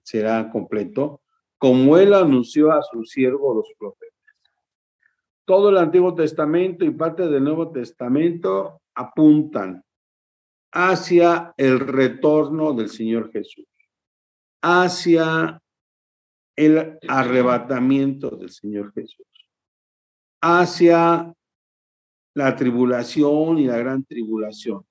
será 0.03 0.49
completo, 0.51 1.21
como 1.57 1.97
él 1.97 2.13
anunció 2.13 2.71
a 2.71 2.81
su 2.83 3.03
siervo 3.05 3.55
los 3.55 3.71
profetas. 3.77 4.13
Todo 5.45 5.69
el 5.69 5.77
Antiguo 5.77 6.13
Testamento 6.13 6.85
y 6.85 6.91
parte 6.91 7.27
del 7.27 7.43
Nuevo 7.43 7.71
Testamento 7.71 8.81
apuntan 8.95 9.83
hacia 10.71 11.53
el 11.57 11.79
retorno 11.79 12.73
del 12.73 12.89
Señor 12.89 13.31
Jesús, 13.31 13.67
hacia 14.63 15.61
el 16.55 16.97
arrebatamiento 17.07 18.31
del 18.31 18.49
Señor 18.49 18.93
Jesús, 18.93 19.27
hacia 20.41 21.33
la 22.35 22.55
tribulación 22.55 23.59
y 23.59 23.65
la 23.65 23.77
gran 23.77 24.05
tribulación, 24.05 24.85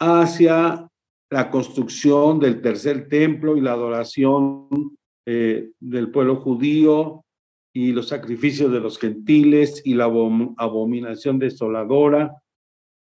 hacia 0.00 0.88
la 1.30 1.50
construcción 1.50 2.40
del 2.40 2.62
tercer 2.62 3.08
templo 3.08 3.56
y 3.56 3.60
la 3.60 3.72
adoración 3.72 4.96
eh, 5.26 5.70
del 5.78 6.10
pueblo 6.10 6.36
judío 6.36 7.24
y 7.72 7.92
los 7.92 8.08
sacrificios 8.08 8.72
de 8.72 8.80
los 8.80 8.98
gentiles 8.98 9.82
y 9.84 9.94
la 9.94 10.04
abominación 10.04 11.38
desoladora. 11.38 12.34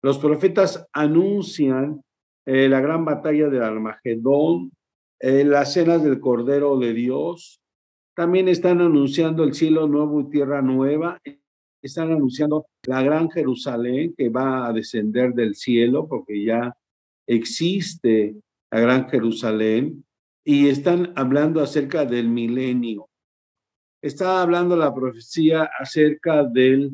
Los 0.01 0.19
profetas 0.19 0.87
anuncian 0.93 2.01
eh, 2.45 2.69
la 2.69 2.79
gran 2.79 3.03
batalla 3.03 3.49
del 3.49 3.63
Armagedón, 3.63 4.71
eh, 5.23 5.45
las 5.45 5.73
cenas 5.73 6.03
del 6.03 6.19
Cordero 6.19 6.77
de 6.77 6.93
Dios. 6.93 7.61
También 8.15 8.49
están 8.49 8.81
anunciando 8.81 9.43
el 9.43 9.53
cielo 9.53 9.87
nuevo 9.87 10.19
y 10.19 10.29
tierra 10.29 10.61
nueva. 10.61 11.19
Están 11.81 12.11
anunciando 12.11 12.65
la 12.85 13.01
gran 13.01 13.29
Jerusalén 13.29 14.13
que 14.17 14.29
va 14.29 14.67
a 14.67 14.73
descender 14.73 15.33
del 15.33 15.55
cielo 15.55 16.07
porque 16.07 16.43
ya 16.43 16.75
existe 17.25 18.35
la 18.69 18.79
gran 18.81 19.09
Jerusalén. 19.09 20.03
Y 20.43 20.67
están 20.67 21.13
hablando 21.15 21.61
acerca 21.61 22.05
del 22.05 22.27
milenio 22.27 23.07
está 24.03 24.41
hablando 24.41 24.75
la 24.75 24.93
profecía 24.93 25.69
acerca 25.79 26.43
del 26.43 26.91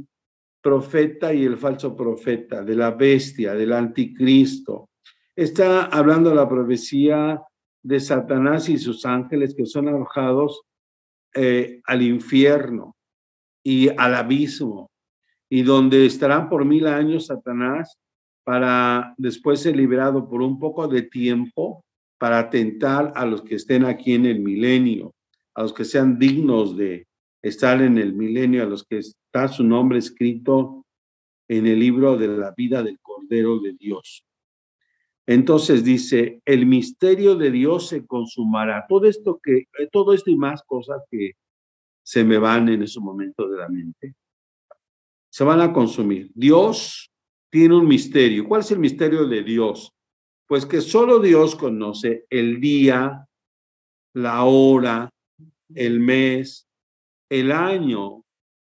profeta 0.61 1.33
y 1.33 1.43
el 1.43 1.57
falso 1.57 1.95
profeta, 1.95 2.63
de 2.63 2.75
la 2.75 2.91
bestia, 2.91 3.55
del 3.55 3.73
anticristo. 3.73 4.89
Está 5.35 5.85
hablando 5.85 6.35
la 6.35 6.47
profecía 6.47 7.41
de 7.83 7.99
Satanás 7.99 8.69
y 8.69 8.77
sus 8.77 9.05
ángeles 9.05 9.55
que 9.55 9.65
son 9.65 9.87
arrojados 9.87 10.61
eh, 11.33 11.81
al 11.85 12.01
infierno 12.01 12.95
y 13.63 13.89
al 13.89 14.15
abismo, 14.15 14.89
y 15.49 15.63
donde 15.63 16.05
estarán 16.05 16.49
por 16.49 16.65
mil 16.65 16.87
años 16.87 17.27
Satanás 17.27 17.97
para 18.43 19.13
después 19.17 19.61
ser 19.61 19.75
liberado 19.75 20.29
por 20.29 20.41
un 20.41 20.59
poco 20.59 20.87
de 20.87 21.03
tiempo 21.03 21.83
para 22.17 22.39
atentar 22.39 23.13
a 23.15 23.25
los 23.25 23.41
que 23.41 23.55
estén 23.55 23.85
aquí 23.85 24.13
en 24.13 24.25
el 24.25 24.39
milenio 24.39 25.13
a 25.59 25.63
los 25.63 25.73
que 25.73 25.83
sean 25.83 26.17
dignos 26.17 26.77
de 26.77 27.05
estar 27.41 27.81
en 27.81 27.97
el 27.97 28.13
milenio, 28.13 28.63
a 28.63 28.65
los 28.65 28.85
que 28.85 28.99
está 28.99 29.49
su 29.49 29.61
nombre 29.61 29.99
escrito 29.99 30.85
en 31.49 31.67
el 31.67 31.79
libro 31.79 32.15
de 32.15 32.29
la 32.29 32.53
vida 32.55 32.81
del 32.81 32.97
Cordero 33.01 33.59
de 33.59 33.73
Dios. 33.73 34.23
Entonces 35.29 35.83
dice, 35.83 36.41
el 36.43 36.65
misterio 36.65 37.35
de 37.35 37.51
Dios 37.51 37.87
se 37.89 38.03
consumará. 38.07 38.87
Todo 38.89 39.05
esto 39.05 39.39
que, 39.43 39.57
eh, 39.77 39.87
todo 39.91 40.11
esto 40.11 40.31
y 40.31 40.35
más 40.35 40.63
cosas 40.63 41.03
que 41.11 41.33
se 42.01 42.23
me 42.23 42.39
van 42.39 42.67
en 42.67 42.81
ese 42.81 42.99
momento 42.99 43.47
de 43.47 43.57
la 43.59 43.69
mente, 43.69 44.15
se 45.29 45.43
van 45.43 45.61
a 45.61 45.71
consumir. 45.71 46.31
Dios 46.33 47.11
tiene 47.51 47.75
un 47.75 47.87
misterio. 47.87 48.47
¿Cuál 48.47 48.61
es 48.61 48.71
el 48.71 48.79
misterio 48.79 49.27
de 49.27 49.43
Dios? 49.43 49.93
Pues 50.47 50.65
que 50.65 50.81
solo 50.81 51.19
Dios 51.19 51.55
conoce 51.55 52.25
el 52.31 52.59
día, 52.59 53.27
la 54.15 54.43
hora, 54.45 55.11
el 55.75 55.99
mes, 55.99 56.67
el 57.29 57.51
año 57.51 58.23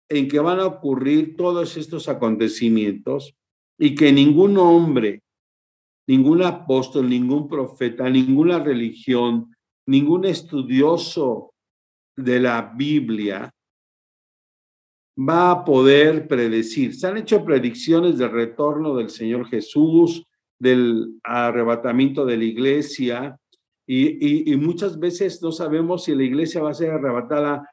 en 0.09 0.29
que 0.29 0.39
van 0.39 0.61
a 0.61 0.67
ocurrir 0.67 1.35
todos 1.37 1.77
estos 1.77 2.09
acontecimientos 2.09 3.35
y 3.77 3.97
que 3.97 4.13
ningún 4.13 4.57
hombre, 4.59 5.23
ningún 6.13 6.43
apóstol, 6.43 7.09
ningún 7.09 7.49
profeta, 7.49 8.11
ninguna 8.11 8.59
religión, 8.59 9.51
ningún 9.87 10.27
estudioso 10.27 11.55
de 12.15 12.39
la 12.39 12.71
Biblia 12.77 13.51
va 15.19 15.53
a 15.53 15.65
poder 15.65 16.29
predecir. 16.29 16.95
Se 16.95 17.07
han 17.07 17.17
hecho 17.17 17.43
predicciones 17.43 18.19
del 18.19 18.31
retorno 18.31 18.95
del 18.95 19.09
Señor 19.09 19.49
Jesús, 19.49 20.27
del 20.59 21.19
arrebatamiento 21.25 22.27
de 22.27 22.37
la 22.37 22.45
iglesia, 22.45 23.39
y, 23.87 24.55
muchas 24.57 24.99
veces 24.99 25.43
no 25.43 25.51
sabemos 25.51 26.05
si 26.05 26.15
la 26.15 26.25
iglesia 26.25 26.63
va 26.63 26.73
a 26.73 26.75
ser 26.75 26.91
arrebatada 26.91 27.71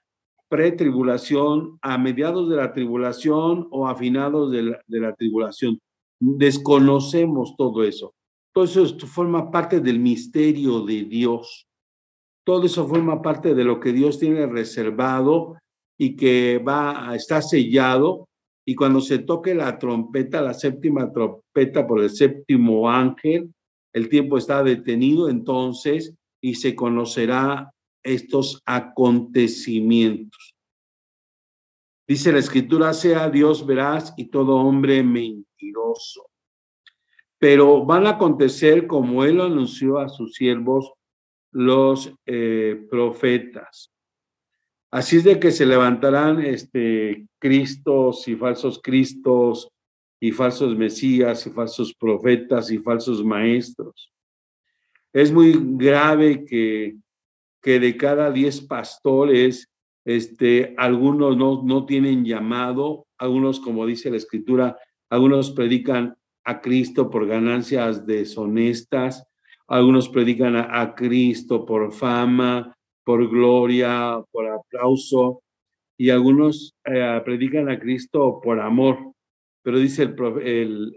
pre-tribulación, 0.47 1.77
a 1.81 1.97
mediados 1.97 2.49
de 2.49 2.55
la 2.55 2.71
tribulación 2.71 3.67
o 3.69 3.85
a 3.85 3.95
finados 3.95 4.49
de 4.49 4.63
la, 4.63 4.79
de 4.87 4.99
la 5.01 5.13
tribulación. 5.13 5.77
Desconocemos 6.21 7.55
todo 7.57 7.83
eso. 7.83 8.13
Todo 8.59 8.65
eso 8.65 9.07
forma 9.07 9.49
parte 9.49 9.79
del 9.79 9.99
misterio 9.99 10.81
de 10.81 11.05
Dios. 11.05 11.65
Todo 12.45 12.65
eso 12.65 12.85
forma 12.85 13.21
parte 13.21 13.55
de 13.55 13.63
lo 13.63 13.79
que 13.79 13.93
Dios 13.93 14.19
tiene 14.19 14.45
reservado 14.47 15.55
y 15.97 16.17
que 16.17 16.57
va 16.57 17.09
a 17.09 17.15
estar 17.15 17.41
sellado. 17.41 18.27
Y 18.67 18.75
cuando 18.75 18.99
se 18.99 19.19
toque 19.19 19.55
la 19.55 19.79
trompeta, 19.79 20.41
la 20.41 20.53
séptima 20.53 21.09
trompeta 21.09 21.87
por 21.87 22.01
el 22.01 22.09
séptimo 22.09 22.89
ángel, 22.89 23.53
el 23.93 24.09
tiempo 24.09 24.37
está 24.37 24.61
detenido 24.61 25.29
entonces 25.29 26.13
y 26.41 26.55
se 26.55 26.75
conocerá 26.75 27.71
estos 28.03 28.61
acontecimientos. 28.65 30.53
Dice 32.05 32.33
la 32.33 32.39
escritura, 32.39 32.93
sea 32.93 33.29
Dios 33.29 33.65
veraz 33.65 34.13
y 34.17 34.25
todo 34.25 34.57
hombre 34.57 35.01
mentiroso. 35.01 36.28
Pero 37.39 37.85
van 37.85 38.05
a 38.05 38.11
acontecer 38.11 38.85
como 38.85 39.23
él 39.23 39.41
anunció 39.41 39.97
a 39.97 40.09
sus 40.09 40.35
siervos, 40.35 40.91
los 41.51 42.13
eh, 42.25 42.85
profetas. 42.89 43.91
Así 44.91 45.17
es 45.17 45.23
de 45.23 45.39
que 45.39 45.51
se 45.51 45.65
levantarán 45.65 46.41
este, 46.41 47.27
Cristos 47.39 48.27
y 48.27 48.35
falsos 48.35 48.79
Cristos 48.81 49.69
y 50.19 50.31
falsos 50.31 50.75
Mesías 50.75 51.45
y 51.45 51.51
falsos 51.51 51.93
profetas 51.93 52.71
y 52.71 52.79
falsos 52.79 53.23
maestros. 53.23 54.11
Es 55.13 55.31
muy 55.31 55.55
grave 55.57 56.43
que, 56.45 56.97
que 57.61 57.79
de 57.79 57.97
cada 57.97 58.31
diez 58.31 58.61
pastores, 58.61 59.69
este, 60.05 60.73
algunos 60.77 61.37
no, 61.37 61.61
no 61.63 61.85
tienen 61.85 62.25
llamado, 62.25 63.07
algunos, 63.17 63.59
como 63.59 63.85
dice 63.85 64.09
la 64.09 64.17
escritura, 64.17 64.77
algunos 65.09 65.51
predican 65.51 66.15
a 66.49 66.61
Cristo 66.61 67.11
por 67.11 67.27
ganancias 67.27 68.07
deshonestas, 68.07 69.23
algunos 69.67 70.09
predican 70.09 70.55
a, 70.55 70.95
Cristo 70.95 71.63
por 71.63 71.93
fama, 71.93 72.75
por 73.03 73.29
gloria, 73.29 74.19
por 74.31 74.47
aplauso, 74.47 75.43
y 75.95 76.09
algunos 76.09 76.73
eh, 76.85 77.21
predican 77.23 77.69
a 77.69 77.79
Cristo 77.79 78.39
por 78.41 78.59
amor. 78.59 79.13
Pero 79.61 79.77
dice 79.77 80.03
el, 80.41 80.95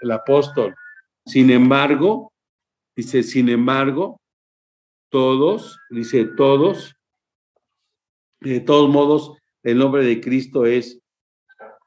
el, 0.00 0.10
apóstol, 0.10 0.74
sin 1.26 1.50
embargo, 1.50 2.32
dice, 2.96 3.22
sin 3.22 3.50
embargo, 3.50 4.22
todos, 5.10 5.78
dice 5.90 6.24
todos, 6.34 6.94
de 8.40 8.60
todos 8.60 8.88
modos, 8.88 9.36
el 9.62 9.76
nombre 9.76 10.02
de 10.02 10.18
Cristo 10.22 10.64
es 10.64 10.98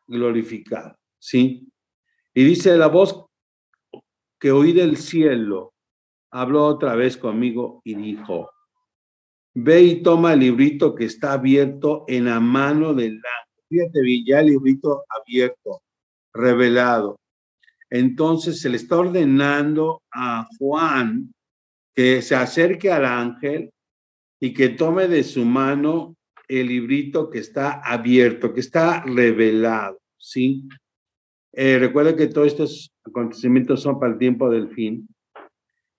glorificado, 0.05 0.95
¿sí? 1.17 1.67
Y 2.37 2.43
dice 2.43 2.77
la 2.77 2.85
voz 2.85 3.25
que 4.39 4.51
oí 4.51 4.71
del 4.71 4.97
cielo, 4.97 5.73
habló 6.29 6.67
otra 6.67 6.93
vez 6.93 7.17
conmigo 7.17 7.81
y 7.83 7.95
dijo, 7.95 8.51
ve 9.55 9.81
y 9.81 10.03
toma 10.03 10.33
el 10.33 10.41
librito 10.41 10.93
que 10.93 11.05
está 11.05 11.33
abierto 11.33 12.05
en 12.07 12.25
la 12.25 12.39
mano 12.39 12.93
del 12.93 13.15
ángel. 13.15 13.65
Fíjate 13.67 14.01
vi 14.01 14.23
ya 14.23 14.41
el 14.41 14.49
librito 14.49 15.03
abierto, 15.09 15.81
revelado. 16.31 17.19
Entonces 17.89 18.61
se 18.61 18.69
le 18.69 18.77
está 18.77 18.97
ordenando 18.97 20.03
a 20.11 20.47
Juan 20.59 21.33
que 21.95 22.21
se 22.21 22.35
acerque 22.35 22.91
al 22.91 23.05
ángel 23.05 23.71
y 24.39 24.53
que 24.53 24.69
tome 24.69 25.07
de 25.07 25.23
su 25.23 25.43
mano 25.43 26.13
el 26.47 26.67
librito 26.67 27.31
que 27.31 27.39
está 27.39 27.81
abierto, 27.81 28.53
que 28.53 28.59
está 28.59 29.01
revelado, 29.01 29.97
¿sí? 30.19 30.67
Eh, 31.53 31.79
recuerda 31.79 32.15
que 32.15 32.27
todos 32.27 32.47
estos 32.47 32.93
acontecimientos 33.05 33.81
son 33.81 33.99
para 33.99 34.13
el 34.13 34.19
tiempo 34.19 34.49
del 34.49 34.69
fin. 34.69 35.07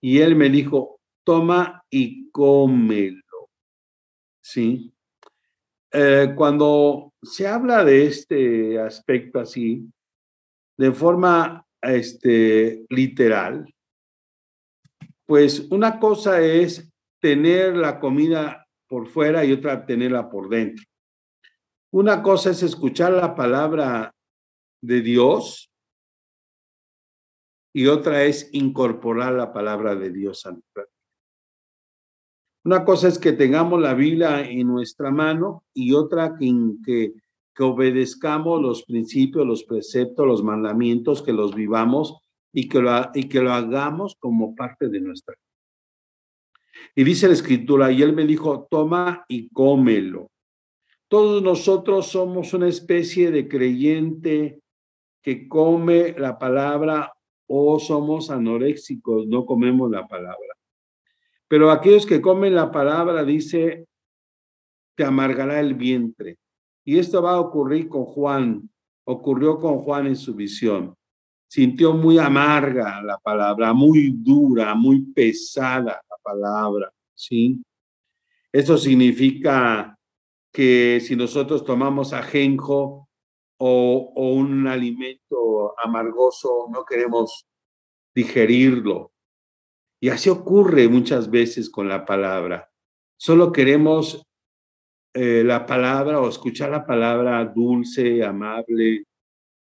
Y 0.00 0.18
él 0.18 0.36
me 0.36 0.48
dijo, 0.48 1.00
toma 1.24 1.82
y 1.90 2.30
cómelo, 2.30 3.50
¿sí? 4.40 4.92
Eh, 5.90 6.32
cuando 6.36 7.12
se 7.22 7.48
habla 7.48 7.84
de 7.84 8.06
este 8.06 8.78
aspecto 8.78 9.40
así, 9.40 9.84
de 10.76 10.92
forma 10.92 11.66
este, 11.82 12.84
literal, 12.88 13.74
pues 15.26 15.66
una 15.70 15.98
cosa 15.98 16.40
es 16.40 16.90
tener 17.20 17.76
la 17.76 17.98
comida 17.98 18.66
por 18.86 19.08
fuera 19.08 19.44
y 19.44 19.52
otra 19.52 19.84
tenerla 19.84 20.30
por 20.30 20.48
dentro. 20.48 20.84
Una 21.90 22.22
cosa 22.22 22.50
es 22.50 22.62
escuchar 22.62 23.12
la 23.12 23.34
palabra 23.34 24.14
de 24.80 25.00
Dios 25.00 25.68
y 27.72 27.86
otra 27.86 28.24
es 28.24 28.48
incorporar 28.52 29.34
la 29.34 29.52
palabra 29.52 29.94
de 29.94 30.10
Dios 30.10 30.44
a 30.46 30.52
nuestra 30.52 30.82
vida. 30.82 30.92
Una 32.64 32.84
cosa 32.84 33.08
es 33.08 33.18
que 33.18 33.32
tengamos 33.32 33.80
la 33.80 33.94
Biblia 33.94 34.42
en 34.42 34.66
nuestra 34.66 35.10
mano 35.10 35.64
y 35.72 35.92
otra 35.92 36.36
que, 36.38 36.52
que, 36.84 37.62
obedezcamos 37.62 38.60
los 38.60 38.84
principios, 38.84 39.46
los 39.46 39.64
preceptos, 39.64 40.26
los 40.26 40.44
mandamientos, 40.44 41.22
que 41.22 41.32
los 41.32 41.54
vivamos 41.54 42.18
y 42.52 42.68
que 42.68 42.80
lo, 42.80 42.90
y 43.14 43.28
que 43.28 43.40
lo 43.40 43.52
hagamos 43.52 44.16
como 44.18 44.54
parte 44.54 44.88
de 44.88 45.00
nuestra 45.00 45.34
vida. 45.34 46.90
Y 46.94 47.04
dice 47.04 47.26
la 47.26 47.34
escritura, 47.34 47.90
y 47.90 48.02
él 48.02 48.12
me 48.12 48.26
dijo, 48.26 48.66
toma 48.70 49.24
y 49.28 49.48
cómelo. 49.50 50.30
Todos 51.08 51.42
nosotros 51.42 52.08
somos 52.08 52.54
una 52.54 52.68
especie 52.68 53.30
de 53.30 53.48
creyente 53.48 54.60
que 55.28 55.46
come 55.46 56.14
la 56.16 56.38
palabra 56.38 57.12
o 57.46 57.78
somos 57.78 58.30
anoréxicos, 58.30 59.26
no 59.26 59.44
comemos 59.44 59.90
la 59.90 60.08
palabra. 60.08 60.54
Pero 61.46 61.70
aquellos 61.70 62.06
que 62.06 62.22
comen 62.22 62.54
la 62.54 62.72
palabra, 62.72 63.24
dice, 63.24 63.84
te 64.94 65.04
amargará 65.04 65.60
el 65.60 65.74
vientre. 65.74 66.38
Y 66.82 66.98
esto 66.98 67.20
va 67.20 67.32
a 67.32 67.40
ocurrir 67.40 67.90
con 67.90 68.06
Juan, 68.06 68.70
ocurrió 69.04 69.58
con 69.58 69.80
Juan 69.80 70.06
en 70.06 70.16
su 70.16 70.34
visión. 70.34 70.94
Sintió 71.46 71.92
muy 71.92 72.18
amarga 72.18 73.02
la 73.02 73.18
palabra, 73.18 73.74
muy 73.74 74.14
dura, 74.16 74.74
muy 74.74 75.12
pesada 75.12 76.00
la 76.08 76.16
palabra, 76.22 76.90
¿sí? 77.14 77.62
Eso 78.50 78.78
significa 78.78 79.94
que 80.50 81.00
si 81.02 81.14
nosotros 81.16 81.66
tomamos 81.66 82.14
ajenjo 82.14 83.07
o, 83.58 84.12
un 84.16 84.66
alimento 84.66 85.74
amargoso, 85.82 86.68
no 86.72 86.84
queremos 86.84 87.46
digerirlo. 88.14 89.12
Y 90.00 90.08
así 90.10 90.30
ocurre 90.30 90.88
muchas 90.88 91.30
veces 91.30 91.70
con 91.70 91.88
la 91.88 92.04
palabra. 92.04 92.70
Solo 93.16 93.52
queremos 93.52 94.24
eh, 95.14 95.42
la 95.44 95.66
palabra 95.66 96.20
o 96.20 96.28
escuchar 96.28 96.70
la 96.70 96.86
palabra 96.86 97.44
dulce, 97.44 98.22
amable, 98.24 99.08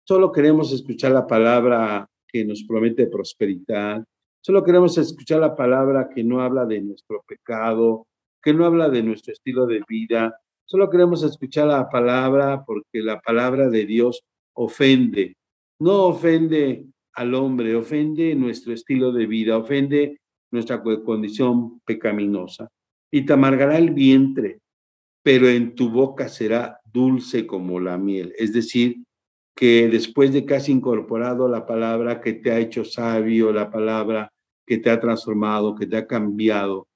Solo 0.09 0.31
queremos 0.31 0.73
escuchar 0.73 1.11
la 1.11 1.27
palabra 1.27 2.09
que 2.29 2.45
nos 2.45 2.63
promete 2.63 3.09
prosperidad. 3.09 4.05
Solo 4.41 4.63
queremos 4.63 4.97
escuchar 4.99 5.41
la 5.41 5.57
palabra 5.57 6.09
que 6.09 6.23
no 6.23 6.41
habla 6.41 6.65
de 6.65 6.81
nuestro 6.81 7.25
pecado, 7.27 8.07
que 8.41 8.55
no 8.55 8.65
habla 8.65 8.89
de 8.89 9.03
nuestro 9.03 9.33
estilo 9.33 9.67
de 9.67 9.83
vida. 9.89 10.41
Solo 10.69 10.91
queremos 10.91 11.23
escuchar 11.23 11.69
la 11.69 11.89
palabra 11.89 12.65
porque 12.65 13.01
la 13.01 13.21
palabra 13.21 13.69
de 13.69 13.87
Dios 13.87 14.25
ofende. 14.53 15.37
No 15.79 16.07
ofende 16.07 16.87
al 17.15 17.35
hombre, 17.35 17.77
ofende 17.77 18.35
nuestro 18.35 18.73
estilo 18.73 19.13
de 19.13 19.27
vida, 19.27 19.57
ofende 19.57 20.19
nuestra 20.51 20.83
condición 20.83 21.81
pecaminosa. 21.85 22.69
Y 23.13 23.25
te 23.25 23.33
amargará 23.33 23.79
el 23.79 23.91
vientre, 23.91 24.59
pero 25.23 25.49
en 25.49 25.77
tu 25.77 25.89
boca 25.89 26.29
será 26.29 26.81
dulce 26.85 27.47
como 27.47 27.79
la 27.79 27.97
miel. 27.97 28.35
Es 28.37 28.53
decir, 28.53 29.05
que 29.57 29.89
después 29.89 30.33
de 30.33 30.45
que 30.45 30.57
has 30.57 30.69
incorporado 30.69 31.49
la 31.49 31.65
palabra 31.65 32.21
que 32.21 32.33
te 32.33 32.51
ha 32.51 32.59
hecho 32.59 32.85
sabio, 32.85 33.53
la 33.53 33.71
palabra 33.71 34.33
que 34.67 34.79
te 34.79 34.91
ha 34.91 34.99
transformado, 34.99 35.77
que 35.77 35.87
te 35.87 35.97
ha 35.97 36.09
cambiado, 36.09 36.89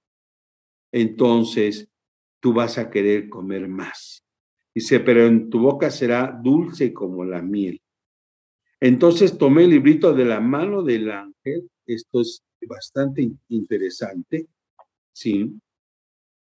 entonces 0.93 1.90
tú 2.41 2.53
vas 2.53 2.79
a 2.79 2.91
querer 2.91 3.29
comer 3.29 3.69
más. 3.69 4.25
Dice, 4.75 5.01
pero 5.01 5.27
en 5.27 5.51
tu 5.51 5.61
boca 5.61 5.91
será 5.91 6.39
dulce 6.43 6.93
como 6.93 7.25
la 7.25 7.43
miel. 7.43 7.81
Entonces 8.81 9.37
tomé 9.37 9.65
el 9.65 9.71
librito 9.71 10.15
de 10.15 10.25
la 10.25 10.41
mano 10.41 10.83
del 10.83 11.11
ángel, 11.11 11.71
esto 11.87 12.21
es 12.21 12.43
bastante 12.67 13.31
interesante, 13.49 14.47
¿sí? 15.13 15.61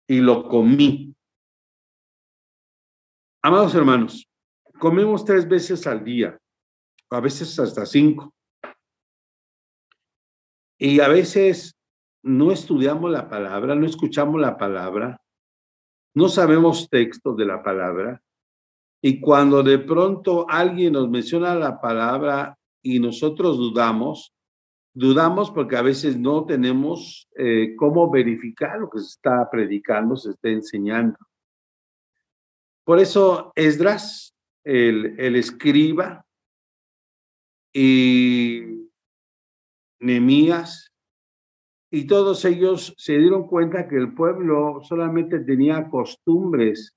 Y 0.07 0.19
lo 0.19 0.47
comí. 0.47 1.15
Amados 3.41 3.73
hermanos, 3.73 4.29
Comemos 4.79 5.25
tres 5.25 5.45
veces 5.45 5.85
al 5.87 6.05
día, 6.05 6.39
a 7.09 7.19
veces 7.19 7.59
hasta 7.59 7.85
cinco. 7.85 8.33
Y 10.77 11.01
a 11.01 11.09
veces 11.09 11.75
no 12.23 12.53
estudiamos 12.53 13.11
la 13.11 13.27
palabra, 13.27 13.75
no 13.75 13.85
escuchamos 13.85 14.39
la 14.39 14.57
palabra, 14.57 15.19
no 16.13 16.29
sabemos 16.29 16.89
textos 16.89 17.35
de 17.37 17.45
la 17.45 17.63
palabra. 17.63 18.21
Y 19.01 19.21
cuando 19.21 19.63
de 19.63 19.79
pronto 19.79 20.45
alguien 20.49 20.93
nos 20.93 21.09
menciona 21.09 21.55
la 21.55 21.79
palabra 21.79 22.57
y 22.81 22.99
nosotros 22.99 23.57
dudamos, 23.57 24.33
dudamos 24.93 25.51
porque 25.51 25.77
a 25.77 25.81
veces 25.81 26.17
no 26.17 26.45
tenemos 26.45 27.29
eh, 27.37 27.75
cómo 27.77 28.09
verificar 28.09 28.79
lo 28.79 28.89
que 28.89 28.99
se 28.99 29.07
está 29.07 29.49
predicando, 29.49 30.17
se 30.17 30.31
está 30.31 30.49
enseñando. 30.49 31.17
Por 32.83 32.99
eso 32.99 33.53
Esdras 33.55 34.35
el, 34.63 35.35
escriba 35.35 36.25
y 37.73 38.89
Nemías, 39.99 40.88
y 41.91 42.05
todos 42.05 42.45
ellos 42.45 42.93
se 42.97 43.17
dieron 43.17 43.47
cuenta 43.47 43.87
que 43.87 43.97
el 43.97 44.13
pueblo 44.13 44.81
solamente 44.83 45.39
tenía 45.39 45.89
costumbres, 45.89 46.95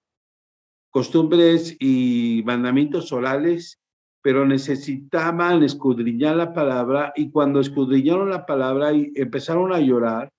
costumbres 0.90 1.76
y 1.80 2.42
mandamientos 2.44 3.12
orales, 3.12 3.78
pero 4.22 4.46
necesitaban 4.46 5.62
escudriñar 5.62 6.36
la 6.36 6.52
palabra 6.52 7.12
y 7.16 7.30
cuando 7.30 7.60
escudriñaron 7.60 8.30
la 8.30 8.44
palabra 8.44 8.92
empezaron 8.92 9.72
a 9.72 9.80
llorar, 9.80 10.30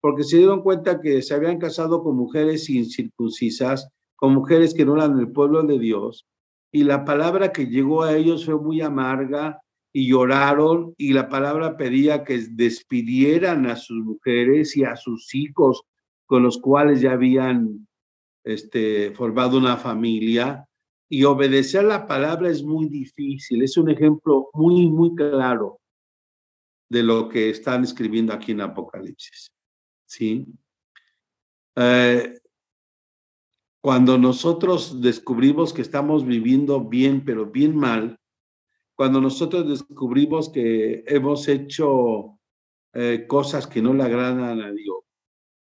porque 0.00 0.24
se 0.24 0.38
dieron 0.38 0.62
cuenta 0.62 1.00
que 1.00 1.22
se 1.22 1.34
habían 1.34 1.58
casado 1.58 2.02
con 2.02 2.16
mujeres 2.16 2.68
incircuncisas, 2.68 3.88
con 4.16 4.34
mujeres 4.34 4.74
que 4.74 4.84
no 4.84 4.96
eran 4.96 5.16
del 5.16 5.30
pueblo 5.30 5.62
de 5.62 5.78
Dios, 5.78 6.26
y 6.72 6.84
la 6.84 7.04
palabra 7.04 7.52
que 7.52 7.66
llegó 7.66 8.02
a 8.02 8.16
ellos 8.16 8.44
fue 8.44 8.56
muy 8.56 8.80
amarga 8.80 9.60
y 9.92 10.08
lloraron 10.08 10.94
y 10.96 11.12
la 11.12 11.28
palabra 11.28 11.76
pedía 11.76 12.24
que 12.24 12.38
despidieran 12.50 13.66
a 13.66 13.76
sus 13.76 14.04
mujeres 14.04 14.76
y 14.76 14.84
a 14.84 14.96
sus 14.96 15.34
hijos 15.34 15.82
con 16.26 16.42
los 16.42 16.58
cuales 16.58 17.00
ya 17.00 17.12
habían 17.12 17.88
este, 18.44 19.10
formado 19.12 19.58
una 19.58 19.76
familia 19.76 20.64
y 21.08 21.24
obedecer 21.24 21.84
la 21.84 22.06
palabra 22.06 22.48
es 22.48 22.62
muy 22.62 22.88
difícil. 22.88 23.62
Es 23.62 23.76
un 23.76 23.90
ejemplo 23.90 24.48
muy, 24.52 24.88
muy 24.88 25.14
claro 25.16 25.80
de 26.88 27.02
lo 27.02 27.28
que 27.28 27.50
están 27.50 27.82
escribiendo 27.82 28.32
aquí 28.32 28.52
en 28.52 28.60
Apocalipsis. 28.60 29.50
¿Sí? 30.06 30.46
Eh, 31.74 32.38
cuando 33.82 34.18
nosotros 34.18 35.00
descubrimos 35.00 35.72
que 35.72 35.82
estamos 35.82 36.24
viviendo 36.24 36.80
bien, 36.80 37.24
pero 37.24 37.46
bien 37.46 37.74
mal, 37.74 38.19
cuando 39.00 39.18
nosotros 39.18 39.66
descubrimos 39.66 40.50
que 40.50 41.04
hemos 41.06 41.48
hecho 41.48 42.38
eh, 42.92 43.24
cosas 43.26 43.66
que 43.66 43.80
no 43.80 43.94
le 43.94 44.02
agradan 44.02 44.60
a 44.60 44.70
Dios, 44.72 44.98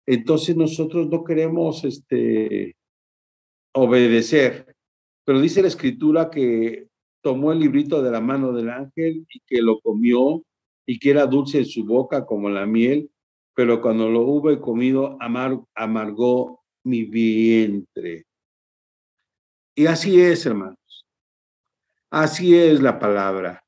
entonces 0.08 0.58
nosotros 0.58 1.08
no 1.10 1.24
queremos 1.24 1.84
este, 1.84 2.76
obedecer. 3.76 4.76
Pero 5.24 5.40
dice 5.42 5.62
la 5.62 5.68
escritura 5.68 6.32
que 6.32 6.88
tomó 7.22 7.52
el 7.52 7.60
librito 7.60 8.02
de 8.02 8.10
la 8.10 8.20
mano 8.20 8.52
del 8.52 8.72
ángel 8.72 9.28
y 9.32 9.42
que 9.46 9.62
lo 9.62 9.80
comió 9.80 10.42
y 10.88 10.98
que 10.98 11.12
era 11.12 11.28
dulce 11.28 11.60
en 11.60 11.66
su 11.66 11.86
boca 11.86 12.26
como 12.26 12.50
la 12.50 12.66
miel, 12.66 13.12
pero 13.54 13.80
cuando 13.80 14.10
lo 14.10 14.22
hube 14.22 14.60
comido 14.60 15.20
amargó 15.76 16.64
mi 16.84 17.04
vientre. 17.04 18.26
Y 19.76 19.86
así 19.86 20.20
es, 20.20 20.48
hermanos. 20.48 20.79
Así 22.12 22.56
es 22.56 22.82
la 22.82 22.98
palabra. 22.98 23.64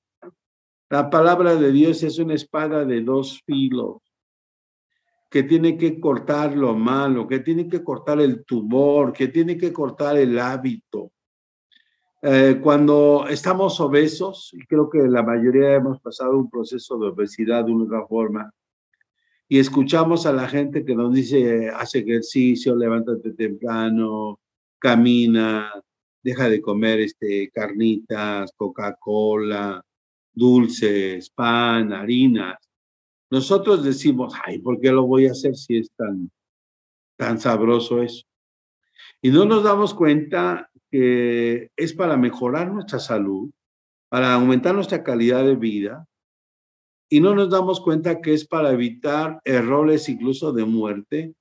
La 0.89 1.09
palabra 1.09 1.55
de 1.55 1.71
Dios 1.71 2.01
es 2.03 2.17
una 2.17 2.33
espada 2.33 2.85
de 2.85 3.01
dos 3.01 3.41
filos 3.45 4.01
que 5.29 5.43
tiene 5.43 5.77
que 5.77 5.99
cortar 5.99 6.57
lo 6.57 6.75
malo, 6.75 7.27
que 7.27 7.39
tiene 7.39 7.69
que 7.69 7.83
cortar 7.83 8.19
el 8.19 8.43
tumor, 8.43 9.13
que 9.13 9.29
tiene 9.29 9.57
que 9.57 9.71
cortar 9.71 10.17
el 10.17 10.37
hábito. 10.39 11.11
Eh, 12.21 12.59
cuando 12.61 13.25
estamos 13.29 13.79
obesos, 13.79 14.49
y 14.53 14.65
creo 14.65 14.89
que 14.89 14.99
la 15.07 15.23
mayoría 15.23 15.73
hemos 15.75 16.01
pasado 16.01 16.37
un 16.37 16.49
proceso 16.49 16.97
de 16.97 17.07
obesidad 17.07 17.63
de 17.63 17.71
una 17.71 18.05
forma, 18.05 18.51
y 19.47 19.59
escuchamos 19.59 20.25
a 20.25 20.33
la 20.33 20.47
gente 20.47 20.83
que 20.83 20.95
nos 20.95 21.13
dice, 21.13 21.69
hace 21.69 21.99
ejercicio, 21.99 22.75
levántate 22.75 23.31
temprano, 23.31 24.39
camina, 24.77 25.71
deja 26.23 26.49
de 26.49 26.61
comer 26.61 26.99
este, 26.99 27.49
carnitas, 27.51 28.51
Coca-Cola, 28.55 29.83
dulces, 30.33 31.29
pan, 31.29 31.93
harinas. 31.93 32.57
Nosotros 33.29 33.83
decimos, 33.83 34.33
ay, 34.45 34.59
¿por 34.59 34.79
qué 34.79 34.91
lo 34.91 35.05
voy 35.05 35.27
a 35.27 35.31
hacer 35.31 35.55
si 35.55 35.77
es 35.77 35.89
tan, 35.95 36.29
tan 37.17 37.39
sabroso 37.39 38.01
eso? 38.01 38.25
Y 39.21 39.29
no 39.29 39.45
nos 39.45 39.63
damos 39.63 39.93
cuenta 39.93 40.69
que 40.89 41.71
es 41.75 41.93
para 41.93 42.17
mejorar 42.17 42.71
nuestra 42.71 42.99
salud, 42.99 43.49
para 44.09 44.33
aumentar 44.33 44.75
nuestra 44.75 45.03
calidad 45.03 45.45
de 45.45 45.55
vida, 45.55 46.05
y 47.09 47.19
no 47.19 47.35
nos 47.35 47.49
damos 47.49 47.81
cuenta 47.81 48.21
que 48.21 48.33
es 48.33 48.45
para 48.45 48.71
evitar 48.71 49.41
errores 49.45 50.09
incluso 50.09 50.51
de 50.53 50.65
muerte, 50.65 51.33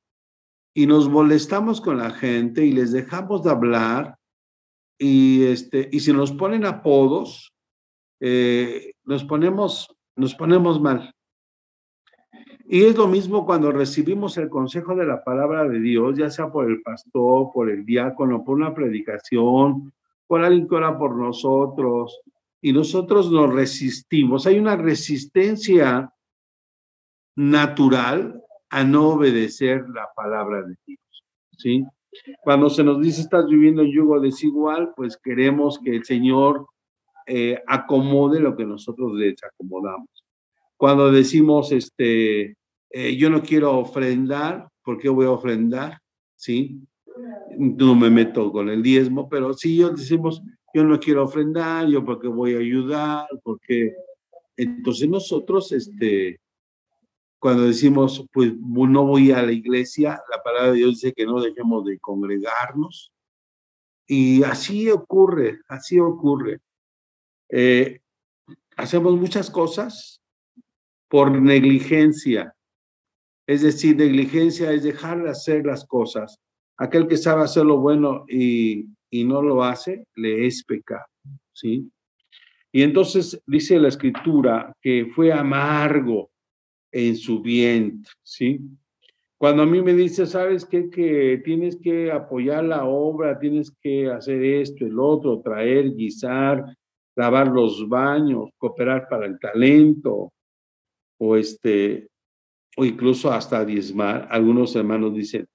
y 0.74 0.86
nos 0.86 1.08
molestamos 1.08 1.80
con 1.80 1.98
la 1.98 2.10
gente 2.10 2.64
y 2.64 2.72
les 2.72 2.92
dejamos 2.92 3.42
de 3.42 3.50
hablar, 3.50 4.16
y, 5.02 5.44
este, 5.44 5.88
y 5.90 6.00
si 6.00 6.12
nos 6.12 6.30
ponen 6.30 6.66
apodos, 6.66 7.54
eh, 8.20 8.92
nos, 9.04 9.24
ponemos, 9.24 9.96
nos 10.14 10.34
ponemos 10.34 10.78
mal. 10.78 11.14
Y 12.66 12.84
es 12.84 12.96
lo 12.96 13.08
mismo 13.08 13.46
cuando 13.46 13.72
recibimos 13.72 14.36
el 14.36 14.50
consejo 14.50 14.94
de 14.94 15.06
la 15.06 15.24
palabra 15.24 15.66
de 15.66 15.80
Dios, 15.80 16.18
ya 16.18 16.28
sea 16.30 16.52
por 16.52 16.70
el 16.70 16.82
pastor, 16.82 17.48
por 17.52 17.70
el 17.70 17.86
diácono, 17.86 18.44
por 18.44 18.56
una 18.56 18.74
predicación, 18.74 19.90
por 20.26 20.44
alguien 20.44 20.68
que 20.68 20.74
ora 20.74 20.96
por 20.98 21.16
nosotros, 21.16 22.20
y 22.60 22.74
nosotros 22.74 23.32
nos 23.32 23.50
resistimos. 23.54 24.46
Hay 24.46 24.58
una 24.58 24.76
resistencia 24.76 26.12
natural 27.36 28.44
a 28.68 28.84
no 28.84 29.08
obedecer 29.08 29.88
la 29.88 30.10
palabra 30.14 30.60
de 30.60 30.76
Dios. 30.86 31.24
¿sí? 31.56 31.86
Cuando 32.42 32.68
se 32.70 32.82
nos 32.82 33.00
dice 33.00 33.22
estás 33.22 33.46
viviendo 33.46 33.82
en 33.82 33.92
yugo 33.92 34.20
desigual, 34.20 34.92
pues 34.96 35.16
queremos 35.16 35.78
que 35.78 35.96
el 35.96 36.04
Señor 36.04 36.66
eh, 37.26 37.62
acomode 37.66 38.40
lo 38.40 38.56
que 38.56 38.64
nosotros 38.64 39.18
desacomodamos. 39.18 40.08
Cuando 40.76 41.12
decimos, 41.12 41.72
este, 41.72 42.56
eh, 42.90 43.16
yo 43.16 43.30
no 43.30 43.42
quiero 43.42 43.78
ofrendar, 43.78 44.68
¿por 44.82 44.98
qué 44.98 45.08
voy 45.08 45.26
a 45.26 45.30
ofrendar? 45.30 45.98
¿Sí? 46.34 46.80
No 47.56 47.94
me 47.94 48.10
meto 48.10 48.50
con 48.50 48.68
el 48.68 48.82
diezmo, 48.82 49.28
pero 49.28 49.52
si 49.52 49.76
yo 49.76 49.90
decimos, 49.90 50.42
yo 50.72 50.84
no 50.84 50.98
quiero 50.98 51.24
ofrendar, 51.24 51.86
yo 51.86 52.04
porque 52.04 52.28
voy 52.28 52.54
a 52.54 52.58
ayudar, 52.58 53.26
porque... 53.42 53.94
Entonces 54.56 55.08
nosotros, 55.08 55.72
este, 55.72 56.38
cuando 57.40 57.64
decimos, 57.64 58.26
pues 58.32 58.52
no 58.54 59.06
voy 59.06 59.32
a 59.32 59.42
la 59.42 59.50
iglesia, 59.50 60.22
la 60.30 60.42
palabra 60.42 60.72
de 60.72 60.76
Dios 60.76 60.90
dice 60.90 61.14
que 61.14 61.24
no 61.24 61.40
dejemos 61.40 61.86
de 61.86 61.98
congregarnos. 61.98 63.12
Y 64.06 64.42
así 64.42 64.90
ocurre, 64.90 65.60
así 65.66 65.98
ocurre. 65.98 66.60
Eh, 67.48 68.00
hacemos 68.76 69.18
muchas 69.18 69.50
cosas 69.50 70.20
por 71.08 71.32
negligencia, 71.32 72.54
es 73.46 73.62
decir, 73.62 73.96
negligencia 73.96 74.70
es 74.72 74.82
dejar 74.82 75.22
de 75.22 75.30
hacer 75.30 75.64
las 75.64 75.86
cosas. 75.86 76.38
Aquel 76.76 77.08
que 77.08 77.16
sabe 77.16 77.42
hacer 77.42 77.64
lo 77.64 77.78
bueno 77.78 78.24
y, 78.28 78.86
y 79.08 79.24
no 79.24 79.40
lo 79.40 79.64
hace, 79.64 80.06
le 80.14 80.46
es 80.46 80.62
pecado. 80.62 81.06
¿sí? 81.52 81.90
Y 82.70 82.82
entonces 82.82 83.42
dice 83.46 83.80
la 83.80 83.88
escritura 83.88 84.76
que 84.82 85.10
fue 85.14 85.32
amargo 85.32 86.30
en 86.92 87.16
su 87.16 87.40
vientre. 87.40 88.10
¿sí? 88.22 88.60
Cuando 89.38 89.62
a 89.62 89.66
mí 89.66 89.80
me 89.80 89.94
dice, 89.94 90.26
¿sabes 90.26 90.66
qué? 90.66 90.90
Que 90.90 91.40
tienes 91.42 91.76
que 91.76 92.12
apoyar 92.12 92.62
la 92.64 92.84
obra, 92.84 93.38
tienes 93.38 93.70
que 93.80 94.08
hacer 94.08 94.44
esto, 94.44 94.84
el 94.84 94.98
otro, 94.98 95.40
traer, 95.40 95.94
guisar, 95.94 96.64
lavar 97.16 97.48
los 97.48 97.88
baños, 97.88 98.50
cooperar 98.58 99.08
para 99.08 99.26
el 99.26 99.38
talento, 99.38 100.32
o 101.18 101.36
este, 101.36 102.08
o 102.76 102.84
incluso 102.84 103.32
hasta 103.32 103.64
diezmar. 103.64 104.28
Algunos 104.30 104.76
hermanos 104.76 105.14
dicen, 105.14 105.46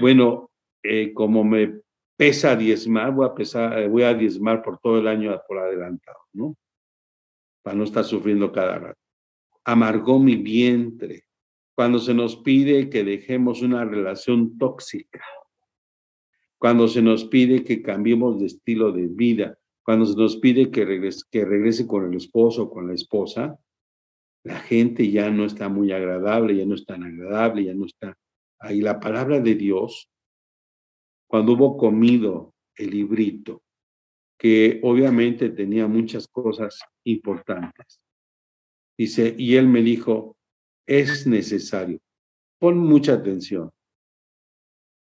bueno, 0.00 0.50
eh, 0.82 1.12
como 1.12 1.44
me 1.44 1.80
pesa 2.16 2.56
diezmar, 2.56 3.12
voy 3.12 3.26
a, 3.26 3.34
pesar, 3.34 3.78
eh, 3.78 3.88
voy 3.88 4.02
a 4.04 4.14
diezmar 4.14 4.62
por 4.62 4.78
todo 4.78 4.98
el 4.98 5.06
año 5.06 5.38
por 5.46 5.58
adelantado, 5.58 6.18
¿no? 6.32 6.56
Para 7.62 7.76
no 7.76 7.84
estar 7.84 8.04
sufriendo 8.04 8.50
cada 8.50 8.78
rato. 8.78 9.07
Amargó 9.64 10.18
mi 10.18 10.36
vientre 10.36 11.24
cuando 11.74 11.98
se 11.98 12.12
nos 12.12 12.36
pide 12.36 12.90
que 12.90 13.04
dejemos 13.04 13.62
una 13.62 13.84
relación 13.84 14.58
tóxica, 14.58 15.24
cuando 16.58 16.88
se 16.88 17.00
nos 17.02 17.24
pide 17.24 17.62
que 17.62 17.82
cambiemos 17.82 18.40
de 18.40 18.46
estilo 18.46 18.90
de 18.90 19.06
vida, 19.06 19.58
cuando 19.84 20.04
se 20.04 20.16
nos 20.16 20.36
pide 20.38 20.70
que 20.70 20.84
regrese, 20.84 21.22
que 21.30 21.44
regrese 21.44 21.86
con 21.86 22.06
el 22.06 22.16
esposo 22.16 22.64
o 22.64 22.70
con 22.70 22.88
la 22.88 22.94
esposa, 22.94 23.58
la 24.42 24.58
gente 24.58 25.10
ya 25.10 25.30
no 25.30 25.44
está 25.44 25.68
muy 25.68 25.92
agradable, 25.92 26.56
ya 26.56 26.66
no 26.66 26.74
es 26.74 26.84
tan 26.84 27.04
agradable, 27.04 27.64
ya 27.64 27.74
no 27.74 27.86
está 27.86 28.18
ahí. 28.58 28.80
La 28.80 28.98
palabra 28.98 29.40
de 29.40 29.54
Dios, 29.54 30.10
cuando 31.28 31.52
hubo 31.52 31.76
comido 31.76 32.54
el 32.74 32.90
librito, 32.90 33.62
que 34.36 34.80
obviamente 34.82 35.50
tenía 35.50 35.86
muchas 35.86 36.26
cosas 36.28 36.80
importantes, 37.04 38.00
dice, 38.98 39.34
y 39.38 39.56
él 39.56 39.68
me 39.68 39.82
dijo, 39.82 40.36
es 40.86 41.26
necesario, 41.26 42.00
pon 42.58 42.78
mucha 42.78 43.14
atención. 43.14 43.70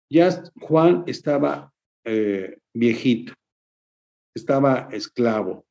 Ya 0.10 0.43
Juan 0.62 1.03
estaba 1.08 1.71
eh, 2.03 2.58
viejito, 2.73 3.34
estaba 4.36 4.89
esclavo, 4.91 5.65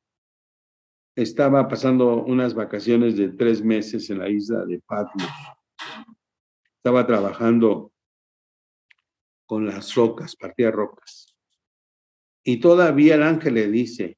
estaba 1.15 1.67
pasando 1.67 2.23
unas 2.23 2.53
vacaciones 2.53 3.17
de 3.17 3.29
tres 3.29 3.63
meses 3.63 4.09
en 4.09 4.19
la 4.19 4.29
isla 4.29 4.65
de 4.65 4.79
Patmos. 4.79 5.29
Estaba 6.77 7.05
trabajando 7.05 7.91
con 9.45 9.65
las 9.65 9.93
rocas, 9.93 10.35
partía 10.35 10.71
rocas. 10.71 11.35
Y 12.43 12.59
todavía 12.59 13.15
el 13.15 13.23
ángel 13.23 13.53
le 13.53 13.67
dice, 13.69 14.17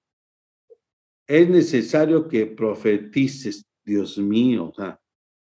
es 1.27 1.49
necesario 1.49 2.27
que 2.27 2.45
profetices, 2.47 3.65
Dios 3.85 4.17
mío, 4.17 4.69
o 4.69 4.73
sea, 4.73 4.99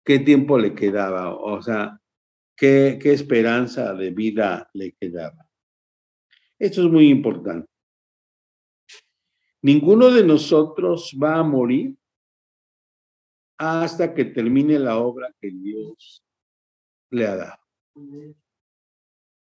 ¿qué 0.03 0.19
tiempo 0.19 0.57
le 0.59 0.75
quedaba? 0.75 1.35
O 1.35 1.61
sea, 1.61 1.99
¿qué, 2.55 2.99
qué 3.01 3.13
esperanza 3.13 3.93
de 3.93 4.11
vida 4.11 4.69
le 4.73 4.93
quedaba? 4.93 5.47
Esto 6.59 6.85
es 6.85 6.91
muy 6.91 7.09
importante. 7.09 7.69
Ninguno 9.61 10.11
de 10.11 10.23
nosotros 10.23 11.17
va 11.21 11.35
a 11.35 11.43
morir 11.43 11.95
hasta 13.57 14.13
que 14.13 14.25
termine 14.25 14.77
la 14.77 14.97
obra 14.97 15.33
que 15.41 15.49
Dios 15.49 16.23
le 17.09 17.25
ha 17.25 17.35
dado. 17.35 17.59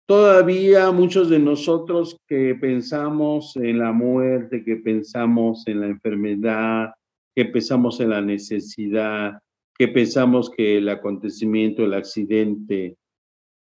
Todavía 0.07 0.91
muchos 0.91 1.29
de 1.29 1.38
nosotros 1.38 2.19
que 2.27 2.55
pensamos 2.55 3.55
en 3.57 3.79
la 3.79 3.93
muerte, 3.93 4.64
que 4.64 4.77
pensamos 4.77 5.67
en 5.67 5.81
la 5.81 5.87
enfermedad, 5.87 6.95
que 7.38 7.44
pensamos 7.44 8.01
en 8.01 8.11
la 8.11 8.20
necesidad, 8.20 9.40
que 9.79 9.87
pensamos 9.87 10.51
que 10.51 10.79
el 10.79 10.88
acontecimiento, 10.88 11.85
el 11.85 11.94
accidente 11.94 12.96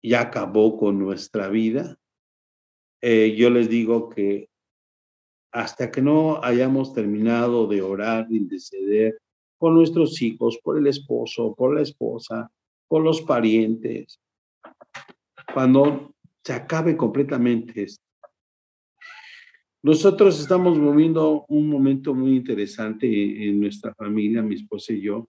ya 0.04 0.20
acabó 0.20 0.76
con 0.76 1.00
nuestra 1.00 1.48
vida, 1.48 1.96
eh, 3.02 3.34
yo 3.38 3.50
les 3.50 3.70
digo 3.70 4.10
que 4.10 4.50
hasta 5.54 5.90
que 5.90 6.02
no 6.02 6.44
hayamos 6.44 6.94
terminado 6.94 7.66
de 7.66 7.82
orar 7.82 8.28
de 8.28 8.60
ceder 8.60 9.18
por 9.58 9.72
nuestros 9.72 10.22
hijos, 10.22 10.60
por 10.62 10.78
el 10.78 10.88
esposo, 10.88 11.56
por 11.56 11.74
la 11.74 11.82
esposa, 11.82 12.52
por 12.90 13.02
los 13.02 13.22
parientes, 13.22 14.20
cuando 15.54 16.14
se 16.44 16.52
acabe 16.52 16.98
completamente 16.98 17.84
esto. 17.84 18.04
Nosotros 19.84 20.40
estamos 20.40 20.78
moviendo 20.78 21.46
un 21.50 21.68
momento 21.68 22.14
muy 22.14 22.36
interesante 22.36 23.08
en 23.48 23.60
nuestra 23.60 23.96
familia, 23.96 24.44
mi 24.44 24.56
esposa 24.56 24.94
y 24.94 25.02
yo, 25.02 25.28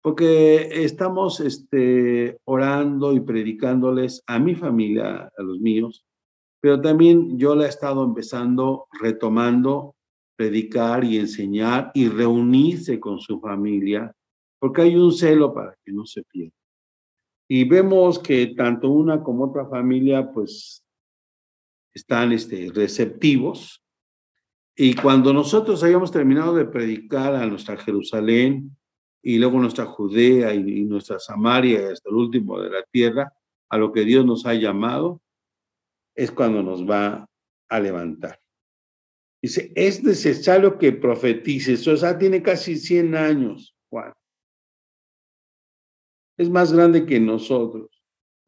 porque 0.00 0.84
estamos 0.84 1.40
este, 1.40 2.38
orando 2.44 3.12
y 3.12 3.20
predicándoles 3.20 4.22
a 4.26 4.38
mi 4.38 4.54
familia, 4.54 5.30
a 5.36 5.42
los 5.42 5.60
míos, 5.60 6.06
pero 6.60 6.80
también 6.80 7.38
yo 7.38 7.54
la 7.54 7.66
he 7.66 7.68
estado 7.68 8.04
empezando, 8.04 8.86
retomando, 9.00 9.94
predicar 10.34 11.04
y 11.04 11.18
enseñar 11.18 11.90
y 11.92 12.08
reunirse 12.08 12.98
con 12.98 13.20
su 13.20 13.38
familia, 13.38 14.10
porque 14.58 14.82
hay 14.82 14.96
un 14.96 15.12
celo 15.12 15.52
para 15.52 15.76
que 15.84 15.92
no 15.92 16.06
se 16.06 16.22
pierda. 16.24 16.54
Y 17.50 17.68
vemos 17.68 18.18
que 18.18 18.46
tanto 18.56 18.88
una 18.90 19.22
como 19.22 19.44
otra 19.44 19.66
familia, 19.66 20.30
pues, 20.32 20.82
están 21.98 22.32
este, 22.32 22.70
receptivos. 22.72 23.82
Y 24.76 24.94
cuando 24.94 25.32
nosotros 25.32 25.82
hayamos 25.82 26.12
terminado 26.12 26.54
de 26.54 26.64
predicar 26.64 27.34
a 27.34 27.46
nuestra 27.46 27.76
Jerusalén 27.76 28.76
y 29.20 29.38
luego 29.38 29.58
nuestra 29.58 29.84
Judea 29.84 30.54
y, 30.54 30.84
nuestra 30.84 31.18
Samaria 31.18 31.90
hasta 31.90 32.08
el 32.08 32.14
último 32.14 32.60
de 32.60 32.70
la 32.70 32.82
tierra, 32.90 33.32
a 33.68 33.76
lo 33.76 33.92
que 33.92 34.04
Dios 34.04 34.24
nos 34.24 34.46
ha 34.46 34.54
llamado, 34.54 35.20
es 36.14 36.30
cuando 36.30 36.62
nos 36.62 36.88
va 36.88 37.28
a 37.68 37.80
levantar. 37.80 38.40
Dice, 39.42 39.72
es 39.74 40.02
necesario 40.02 40.78
que 40.78 40.92
profetices. 40.92 41.86
O 41.86 41.96
sea, 41.96 42.16
tiene 42.18 42.42
casi 42.42 42.76
100 42.76 43.14
años, 43.14 43.76
Juan. 43.90 44.12
Es 46.36 46.48
más 46.48 46.72
grande 46.72 47.04
que 47.04 47.20
nosotros. 47.20 47.97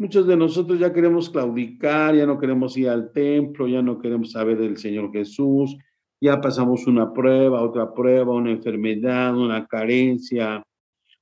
Muchos 0.01 0.27
de 0.27 0.35
nosotros 0.35 0.79
ya 0.79 0.95
queremos 0.95 1.29
claudicar, 1.29 2.17
ya 2.17 2.25
no 2.25 2.39
queremos 2.39 2.75
ir 2.79 2.89
al 2.89 3.13
templo, 3.13 3.69
ya 3.69 3.83
no 3.83 3.99
queremos 3.99 4.33
saber 4.33 4.57
del 4.57 4.79
Señor 4.79 5.13
Jesús, 5.13 5.77
ya 6.19 6.41
pasamos 6.41 6.87
una 6.87 7.13
prueba, 7.13 7.61
otra 7.61 7.93
prueba, 7.93 8.35
una 8.35 8.51
enfermedad, 8.51 9.37
una 9.37 9.67
carencia, 9.67 10.63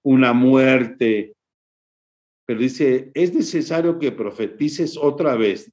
una 0.04 0.32
muerte. 0.32 1.34
Pero 2.46 2.60
dice, 2.60 3.10
es 3.14 3.34
necesario 3.34 3.98
que 3.98 4.12
profetices 4.12 4.96
otra 4.96 5.34
vez. 5.34 5.72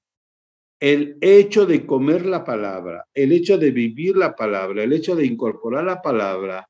El 0.80 1.20
hecho 1.22 1.68
de 1.68 1.86
comer 1.86 2.26
la 2.26 2.44
palabra, 2.44 3.06
el 3.14 3.34
hecho 3.34 3.60
de 3.60 3.70
vivir 3.70 4.18
la 4.18 4.36
palabra, 4.36 4.82
el 4.82 4.94
hecho 4.94 5.16
de 5.16 5.28
incorporar 5.28 5.84
la 5.84 6.02
palabra, 6.02 6.68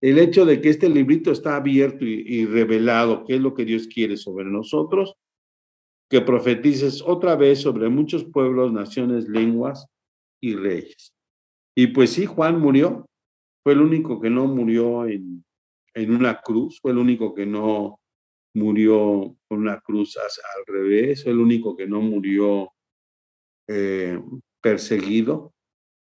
el 0.00 0.20
hecho 0.20 0.44
de 0.46 0.60
que 0.60 0.68
este 0.68 0.88
librito 0.88 1.32
está 1.32 1.56
abierto 1.56 2.04
y, 2.04 2.46
revelado, 2.46 3.24
qué 3.24 3.34
es 3.34 3.40
lo 3.40 3.52
que 3.52 3.64
Dios 3.64 3.88
quiere 3.88 4.16
sobre 4.16 4.44
nosotros, 4.44 5.16
que 6.08 6.20
profetices 6.20 7.02
otra 7.02 7.36
vez 7.36 7.60
sobre 7.60 7.88
muchos 7.88 8.24
pueblos, 8.24 8.72
naciones, 8.72 9.28
lenguas 9.28 9.86
y 10.40 10.54
reyes. 10.54 11.12
Y 11.76 11.88
pues 11.88 12.10
sí, 12.10 12.26
Juan 12.26 12.60
murió, 12.60 13.06
fue 13.62 13.72
el 13.72 13.80
único 13.80 14.20
que 14.20 14.30
no 14.30 14.46
murió 14.46 15.06
en, 15.06 15.44
en 15.94 16.14
una 16.14 16.40
cruz, 16.40 16.80
fue 16.80 16.92
el 16.92 16.98
único 16.98 17.34
que 17.34 17.46
no 17.46 18.00
murió 18.54 19.36
con 19.48 19.58
una 19.58 19.80
cruz 19.80 20.16
al 20.16 20.64
revés, 20.66 21.24
fue 21.24 21.32
el 21.32 21.38
único 21.38 21.76
que 21.76 21.86
no 21.86 22.00
murió 22.00 22.70
eh, 23.68 24.18
perseguido, 24.62 25.52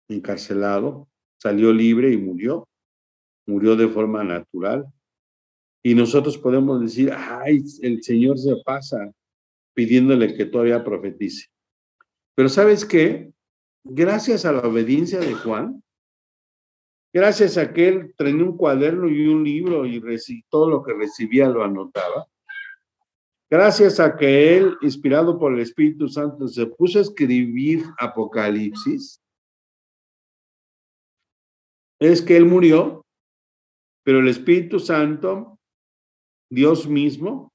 encarcelado, 0.10 1.08
salió 1.38 1.72
libre 1.72 2.12
y 2.12 2.18
murió 2.18 2.68
murió 3.46 3.76
de 3.76 3.88
forma 3.88 4.24
natural. 4.24 4.86
Y 5.84 5.96
nosotros 5.96 6.38
podemos 6.38 6.82
decir, 6.82 7.12
ay, 7.12 7.62
el 7.82 8.02
Señor 8.04 8.38
se 8.40 8.56
pasa 8.64 9.12
pidiéndole 9.74 10.36
que 10.36 10.46
todavía 10.46 10.84
profetice. 10.84 11.48
Pero 12.36 12.50
¿sabes 12.50 12.86
qué? 12.86 13.32
Gracias 13.84 14.46
a 14.46 14.52
la 14.52 14.62
obediencia 14.62 15.20
de 15.20 15.34
Juan, 15.34 15.84
gracias 17.14 17.58
a 17.58 17.74
que 17.74 17.88
él 17.88 18.14
tenía 18.18 18.44
un 18.44 18.58
cuaderno 18.58 19.10
y 19.10 19.28
un 19.28 19.44
libro 19.44 19.86
y 19.86 20.02
todo 20.50 20.70
lo 20.70 20.84
que 20.84 20.94
recibía 20.94 21.50
lo 21.50 21.64
anotaba, 21.64 22.28
gracias 23.50 24.00
a 24.00 24.16
que 24.16 24.58
él, 24.58 24.78
inspirado 24.82 25.38
por 25.38 25.54
el 25.54 25.60
Espíritu 25.60 26.08
Santo, 26.08 26.48
se 26.48 26.66
puso 26.66 27.00
a 27.00 27.02
escribir 27.02 27.84
Apocalipsis, 28.00 29.22
es 32.00 32.22
que 32.22 32.36
él 32.36 32.46
murió 32.46 33.04
pero 34.04 34.20
el 34.20 34.28
Espíritu 34.28 34.80
Santo, 34.80 35.60
Dios 36.52 36.88
mismo, 36.88 37.53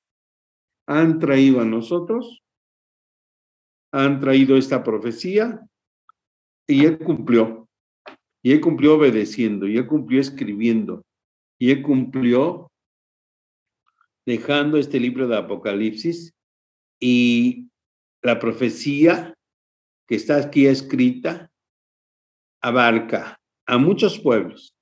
han 0.89 1.19
traído 1.19 1.61
a 1.61 1.67
nosotros, 1.67 2.43
han 3.93 4.21
traído 4.21 4.57
esta 4.57 4.83
profecía 4.83 5.61
y 6.67 6.87
Él 6.87 6.99
cumplió. 6.99 7.69
Y 8.43 8.53
Él 8.53 8.61
cumplió 8.61 8.95
obedeciendo, 8.95 9.67
y 9.67 9.77
Él 9.77 9.87
cumplió 9.87 10.21
escribiendo, 10.21 11.05
y 11.59 11.73
Él 11.73 11.83
cumplió 11.83 12.71
dejando 14.25 14.79
este 14.79 14.99
libro 15.01 15.27
de 15.27 15.37
Apocalipsis 15.37 16.33
y 17.01 17.69
la 18.23 18.39
profecía 18.39 19.35
que 20.07 20.15
está 20.15 20.37
aquí 20.37 20.67
escrita 20.67 21.51
abarca 22.63 23.39
a 23.67 23.77
muchos 23.77 24.19
pueblos, 24.19 24.75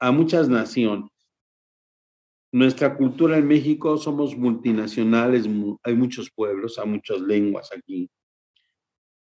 a 0.00 0.10
muchas 0.12 0.48
naciones. 0.48 1.11
Nuestra 2.52 2.94
cultura 2.98 3.38
en 3.38 3.46
México 3.46 3.96
somos 3.96 4.36
multinacionales, 4.36 5.48
hay 5.82 5.94
muchos 5.94 6.30
pueblos, 6.30 6.78
hay 6.78 6.86
muchas 6.86 7.18
lenguas 7.22 7.70
aquí. 7.74 8.10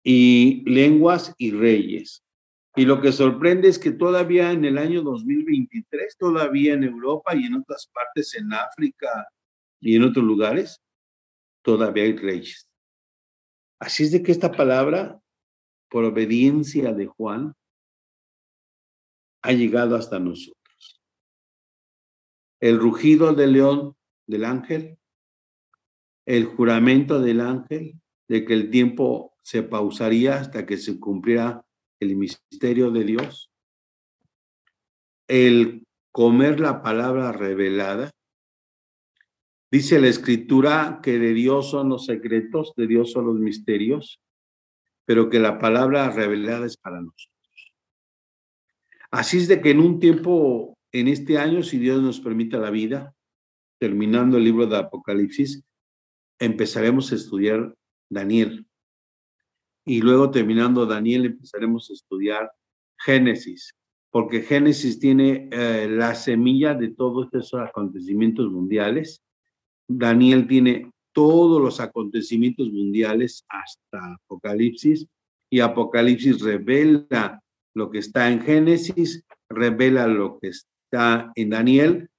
Y 0.04 0.64
lenguas 0.68 1.36
y 1.38 1.52
reyes. 1.52 2.24
Y 2.76 2.86
lo 2.86 3.00
que 3.00 3.12
sorprende 3.12 3.68
es 3.68 3.78
que 3.78 3.92
todavía 3.92 4.52
en 4.52 4.66
el 4.66 4.80
año 4.80 5.04
2023, 5.04 6.18
todavía 6.18 6.74
en 6.74 6.84
Europa 6.84 7.36
y 7.36 7.46
en 7.46 7.56
otras 7.56 7.88
partes, 7.94 8.34
en 8.36 8.52
África 8.54 9.28
y 9.80 9.96
en 9.96 10.04
otros 10.04 10.26
lugares, 10.26 10.82
todavía 11.62 12.06
hay 12.06 12.18
reyes. 12.18 12.68
Así 13.80 14.04
es 14.04 14.12
de 14.12 14.24
que 14.24 14.32
esta 14.32 14.52
palabra, 14.52 15.20
por 15.90 16.06
obediencia 16.06 16.92
de 16.92 17.06
Juan, 17.06 17.54
ha 19.44 19.52
llegado 19.52 19.96
hasta 19.96 20.18
nosotros 20.18 20.61
el 22.62 22.80
rugido 22.80 23.34
del 23.34 23.54
león 23.54 23.96
del 24.28 24.46
ángel, 24.46 24.98
el 26.26 26.46
juramento 26.46 27.20
del 27.20 27.42
ángel 27.42 28.00
de 28.30 28.46
que 28.46 28.54
el 28.54 28.70
tiempo 28.70 29.34
se 29.42 29.64
pausaría 29.64 30.36
hasta 30.36 30.66
que 30.66 30.78
se 30.78 31.00
cumpliera 31.00 31.66
el 32.00 32.16
misterio 32.16 32.92
de 32.92 33.04
Dios, 33.04 33.52
el 35.28 35.86
comer 36.12 36.60
la 36.60 36.82
palabra 36.82 37.32
revelada. 37.32 38.12
Dice 39.72 40.00
la 40.00 40.08
escritura 40.08 41.00
que 41.02 41.18
de 41.18 41.34
Dios 41.34 41.72
son 41.72 41.90
los 41.90 42.06
secretos, 42.06 42.74
de 42.76 42.88
Dios 42.88 43.12
son 43.12 43.26
los 43.26 43.40
misterios, 43.40 44.22
pero 45.06 45.30
que 45.30 45.40
la 45.40 45.58
palabra 45.58 46.10
revelada 46.12 46.66
es 46.66 46.78
para 46.78 47.02
nosotros. 47.02 47.74
Así 49.10 49.38
es 49.38 49.48
de 49.48 49.62
que 49.62 49.72
en 49.72 49.80
un 49.80 50.00
tiempo 50.00 50.78
en 50.92 51.08
este 51.08 51.38
año, 51.38 51.64
si 51.64 51.78
Dios 51.78 52.02
nos 52.02 52.20
permite 52.20 52.58
la 52.58 52.70
vida, 52.70 53.16
terminando 53.80 54.38
el 54.38 54.44
libro 54.44 54.68
de 54.68 54.78
Apocalipsis, 54.78 55.64
empezaremos 56.40 57.12
a 57.12 57.16
estudiar 57.16 57.76
Daniel. 58.10 58.66
Y 59.86 60.02
luego 60.02 60.30
terminando 60.32 60.86
Daniel, 60.86 61.26
empezaremos 61.26 61.90
a 61.90 61.94
estudiar 61.94 62.52
Génesis, 63.00 63.74
porque 64.12 64.42
Génesis 64.42 65.00
tiene 65.00 65.50
eh, 65.52 65.88
la 65.90 66.14
semilla 66.14 66.76
de 66.76 66.90
todos 66.90 67.34
esos 67.34 67.60
acontecimientos 67.60 68.52
mundiales. 68.52 69.22
Daniel 69.88 70.48
tiene 70.48 70.92
todos 71.14 71.62
los 71.62 71.80
acontecimientos 71.80 72.70
mundiales 72.72 73.46
hasta 73.50 74.14
Apocalipsis 74.26 75.08
y 75.50 75.60
Apocalipsis 75.60 76.42
revela 76.42 77.42
lo 77.74 77.90
que 77.90 78.00
está 78.00 78.30
en 78.30 78.42
Génesis, 78.42 79.24
revela 79.50 80.08
lo 80.08 80.40
que 80.40 80.50
está 80.92 81.32
en 81.36 81.50
Daniel, 81.52 82.10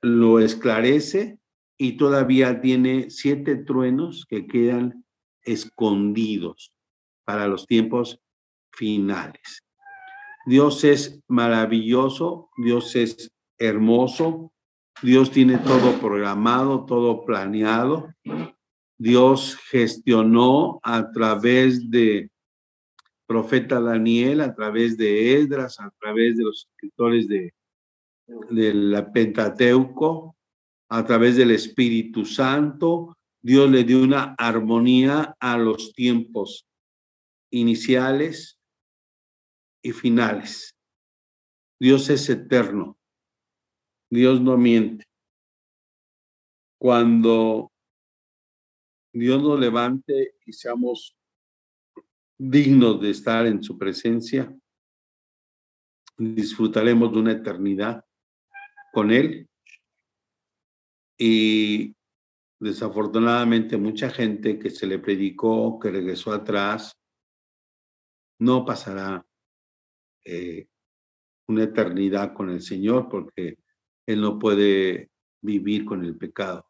lo 0.00 0.38
esclarece 0.38 1.38
y 1.76 1.96
todavía 1.96 2.60
tiene 2.60 3.10
siete 3.10 3.56
truenos 3.56 4.26
que 4.28 4.46
quedan 4.46 5.04
escondidos 5.42 6.72
para 7.24 7.48
los 7.48 7.66
tiempos 7.66 8.20
finales. 8.70 9.64
Dios 10.46 10.84
es 10.84 11.20
maravilloso, 11.26 12.50
Dios 12.56 12.94
es 12.94 13.32
hermoso, 13.58 14.52
Dios 15.02 15.32
tiene 15.32 15.58
todo 15.58 15.98
programado, 15.98 16.84
todo 16.84 17.24
planeado. 17.24 18.14
Dios 18.98 19.58
gestionó 19.68 20.78
a 20.84 21.10
través 21.10 21.90
de 21.90 22.30
profeta 23.26 23.80
Daniel, 23.80 24.42
a 24.42 24.54
través 24.54 24.96
de 24.96 25.40
Esdras, 25.40 25.80
a 25.80 25.90
través 25.98 26.36
de 26.36 26.44
los 26.44 26.68
escritores 26.70 27.26
de 27.26 27.52
del 28.50 29.06
Pentateuco, 29.12 30.36
a 30.88 31.04
través 31.06 31.36
del 31.36 31.52
Espíritu 31.52 32.24
Santo, 32.24 33.16
Dios 33.40 33.70
le 33.70 33.82
dio 33.82 34.02
una 34.02 34.34
armonía 34.38 35.34
a 35.40 35.56
los 35.56 35.92
tiempos 35.94 36.68
iniciales 37.50 38.58
y 39.82 39.92
finales. 39.92 40.76
Dios 41.80 42.08
es 42.10 42.28
eterno. 42.28 42.98
Dios 44.10 44.40
no 44.40 44.56
miente. 44.56 45.04
Cuando 46.78 47.72
Dios 49.12 49.42
nos 49.42 49.58
levante 49.58 50.36
y 50.44 50.52
seamos 50.52 51.16
dignos 52.38 53.00
de 53.00 53.10
estar 53.10 53.46
en 53.46 53.62
su 53.62 53.78
presencia, 53.78 54.54
disfrutaremos 56.18 57.12
de 57.12 57.18
una 57.18 57.32
eternidad 57.32 58.04
con 58.92 59.10
Él. 59.10 59.48
Y 61.18 61.96
desafortunadamente 62.60 63.76
mucha 63.76 64.10
gente 64.10 64.58
que 64.58 64.70
se 64.70 64.86
le 64.86 64.98
predicó, 64.98 65.80
que 65.80 65.90
regresó 65.90 66.32
atrás, 66.32 66.96
no 68.38 68.64
pasará 68.64 69.24
eh, 70.24 70.66
una 71.48 71.64
eternidad 71.64 72.32
con 72.34 72.50
el 72.50 72.60
Señor 72.60 73.08
porque 73.08 73.58
Él 74.06 74.20
no 74.20 74.38
puede 74.38 75.10
vivir 75.40 75.84
con 75.84 76.04
el 76.04 76.16
pecado. 76.16 76.66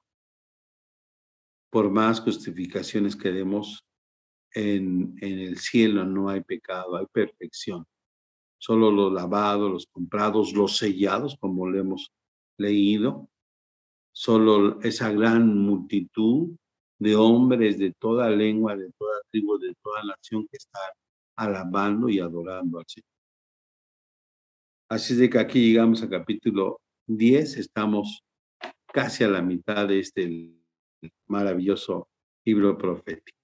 Por 1.71 1.91
más 1.91 2.21
justificaciones 2.21 3.17
que 3.17 3.33
demos, 3.33 3.87
en, 4.55 5.17
en 5.21 5.39
el 5.39 5.59
cielo 5.59 6.05
no 6.05 6.29
hay 6.29 6.43
pecado, 6.43 6.97
hay 6.97 7.07
perfección. 7.07 7.87
Solo 8.63 8.93
los 8.93 9.13
lavados, 9.13 9.73
los 9.73 9.87
comprados, 9.89 10.53
los 10.53 10.77
sellados, 10.77 11.37
como 11.41 11.69
lo 11.69 11.81
hemos 11.81 12.13
leído, 12.57 13.29
solo 14.15 14.81
esa 14.83 15.11
gran 15.11 15.59
multitud 15.59 16.51
de 17.01 17.17
hombres 17.17 17.77
de 17.77 17.93
toda 17.93 18.31
lengua, 18.31 18.77
de 18.77 18.93
toda 18.93 19.21
tribu, 19.33 19.59
de 19.59 19.75
toda 19.83 20.05
nación 20.05 20.47
que 20.47 20.59
están 20.59 20.93
alabando 21.37 22.09
y 22.09 22.21
adorando 22.21 22.79
al 22.79 22.85
Señor. 22.87 23.09
Así 24.89 25.17
de 25.17 25.29
que 25.29 25.41
aquí 25.41 25.67
llegamos 25.67 26.01
al 26.05 26.11
capítulo 26.11 26.81
10, 27.09 27.57
estamos 27.57 28.23
casi 28.87 29.25
a 29.25 29.29
la 29.29 29.43
mitad 29.43 29.89
de 29.89 29.99
este 29.99 30.55
maravilloso 31.27 32.07
libro 32.45 32.79
profético. 32.79 33.42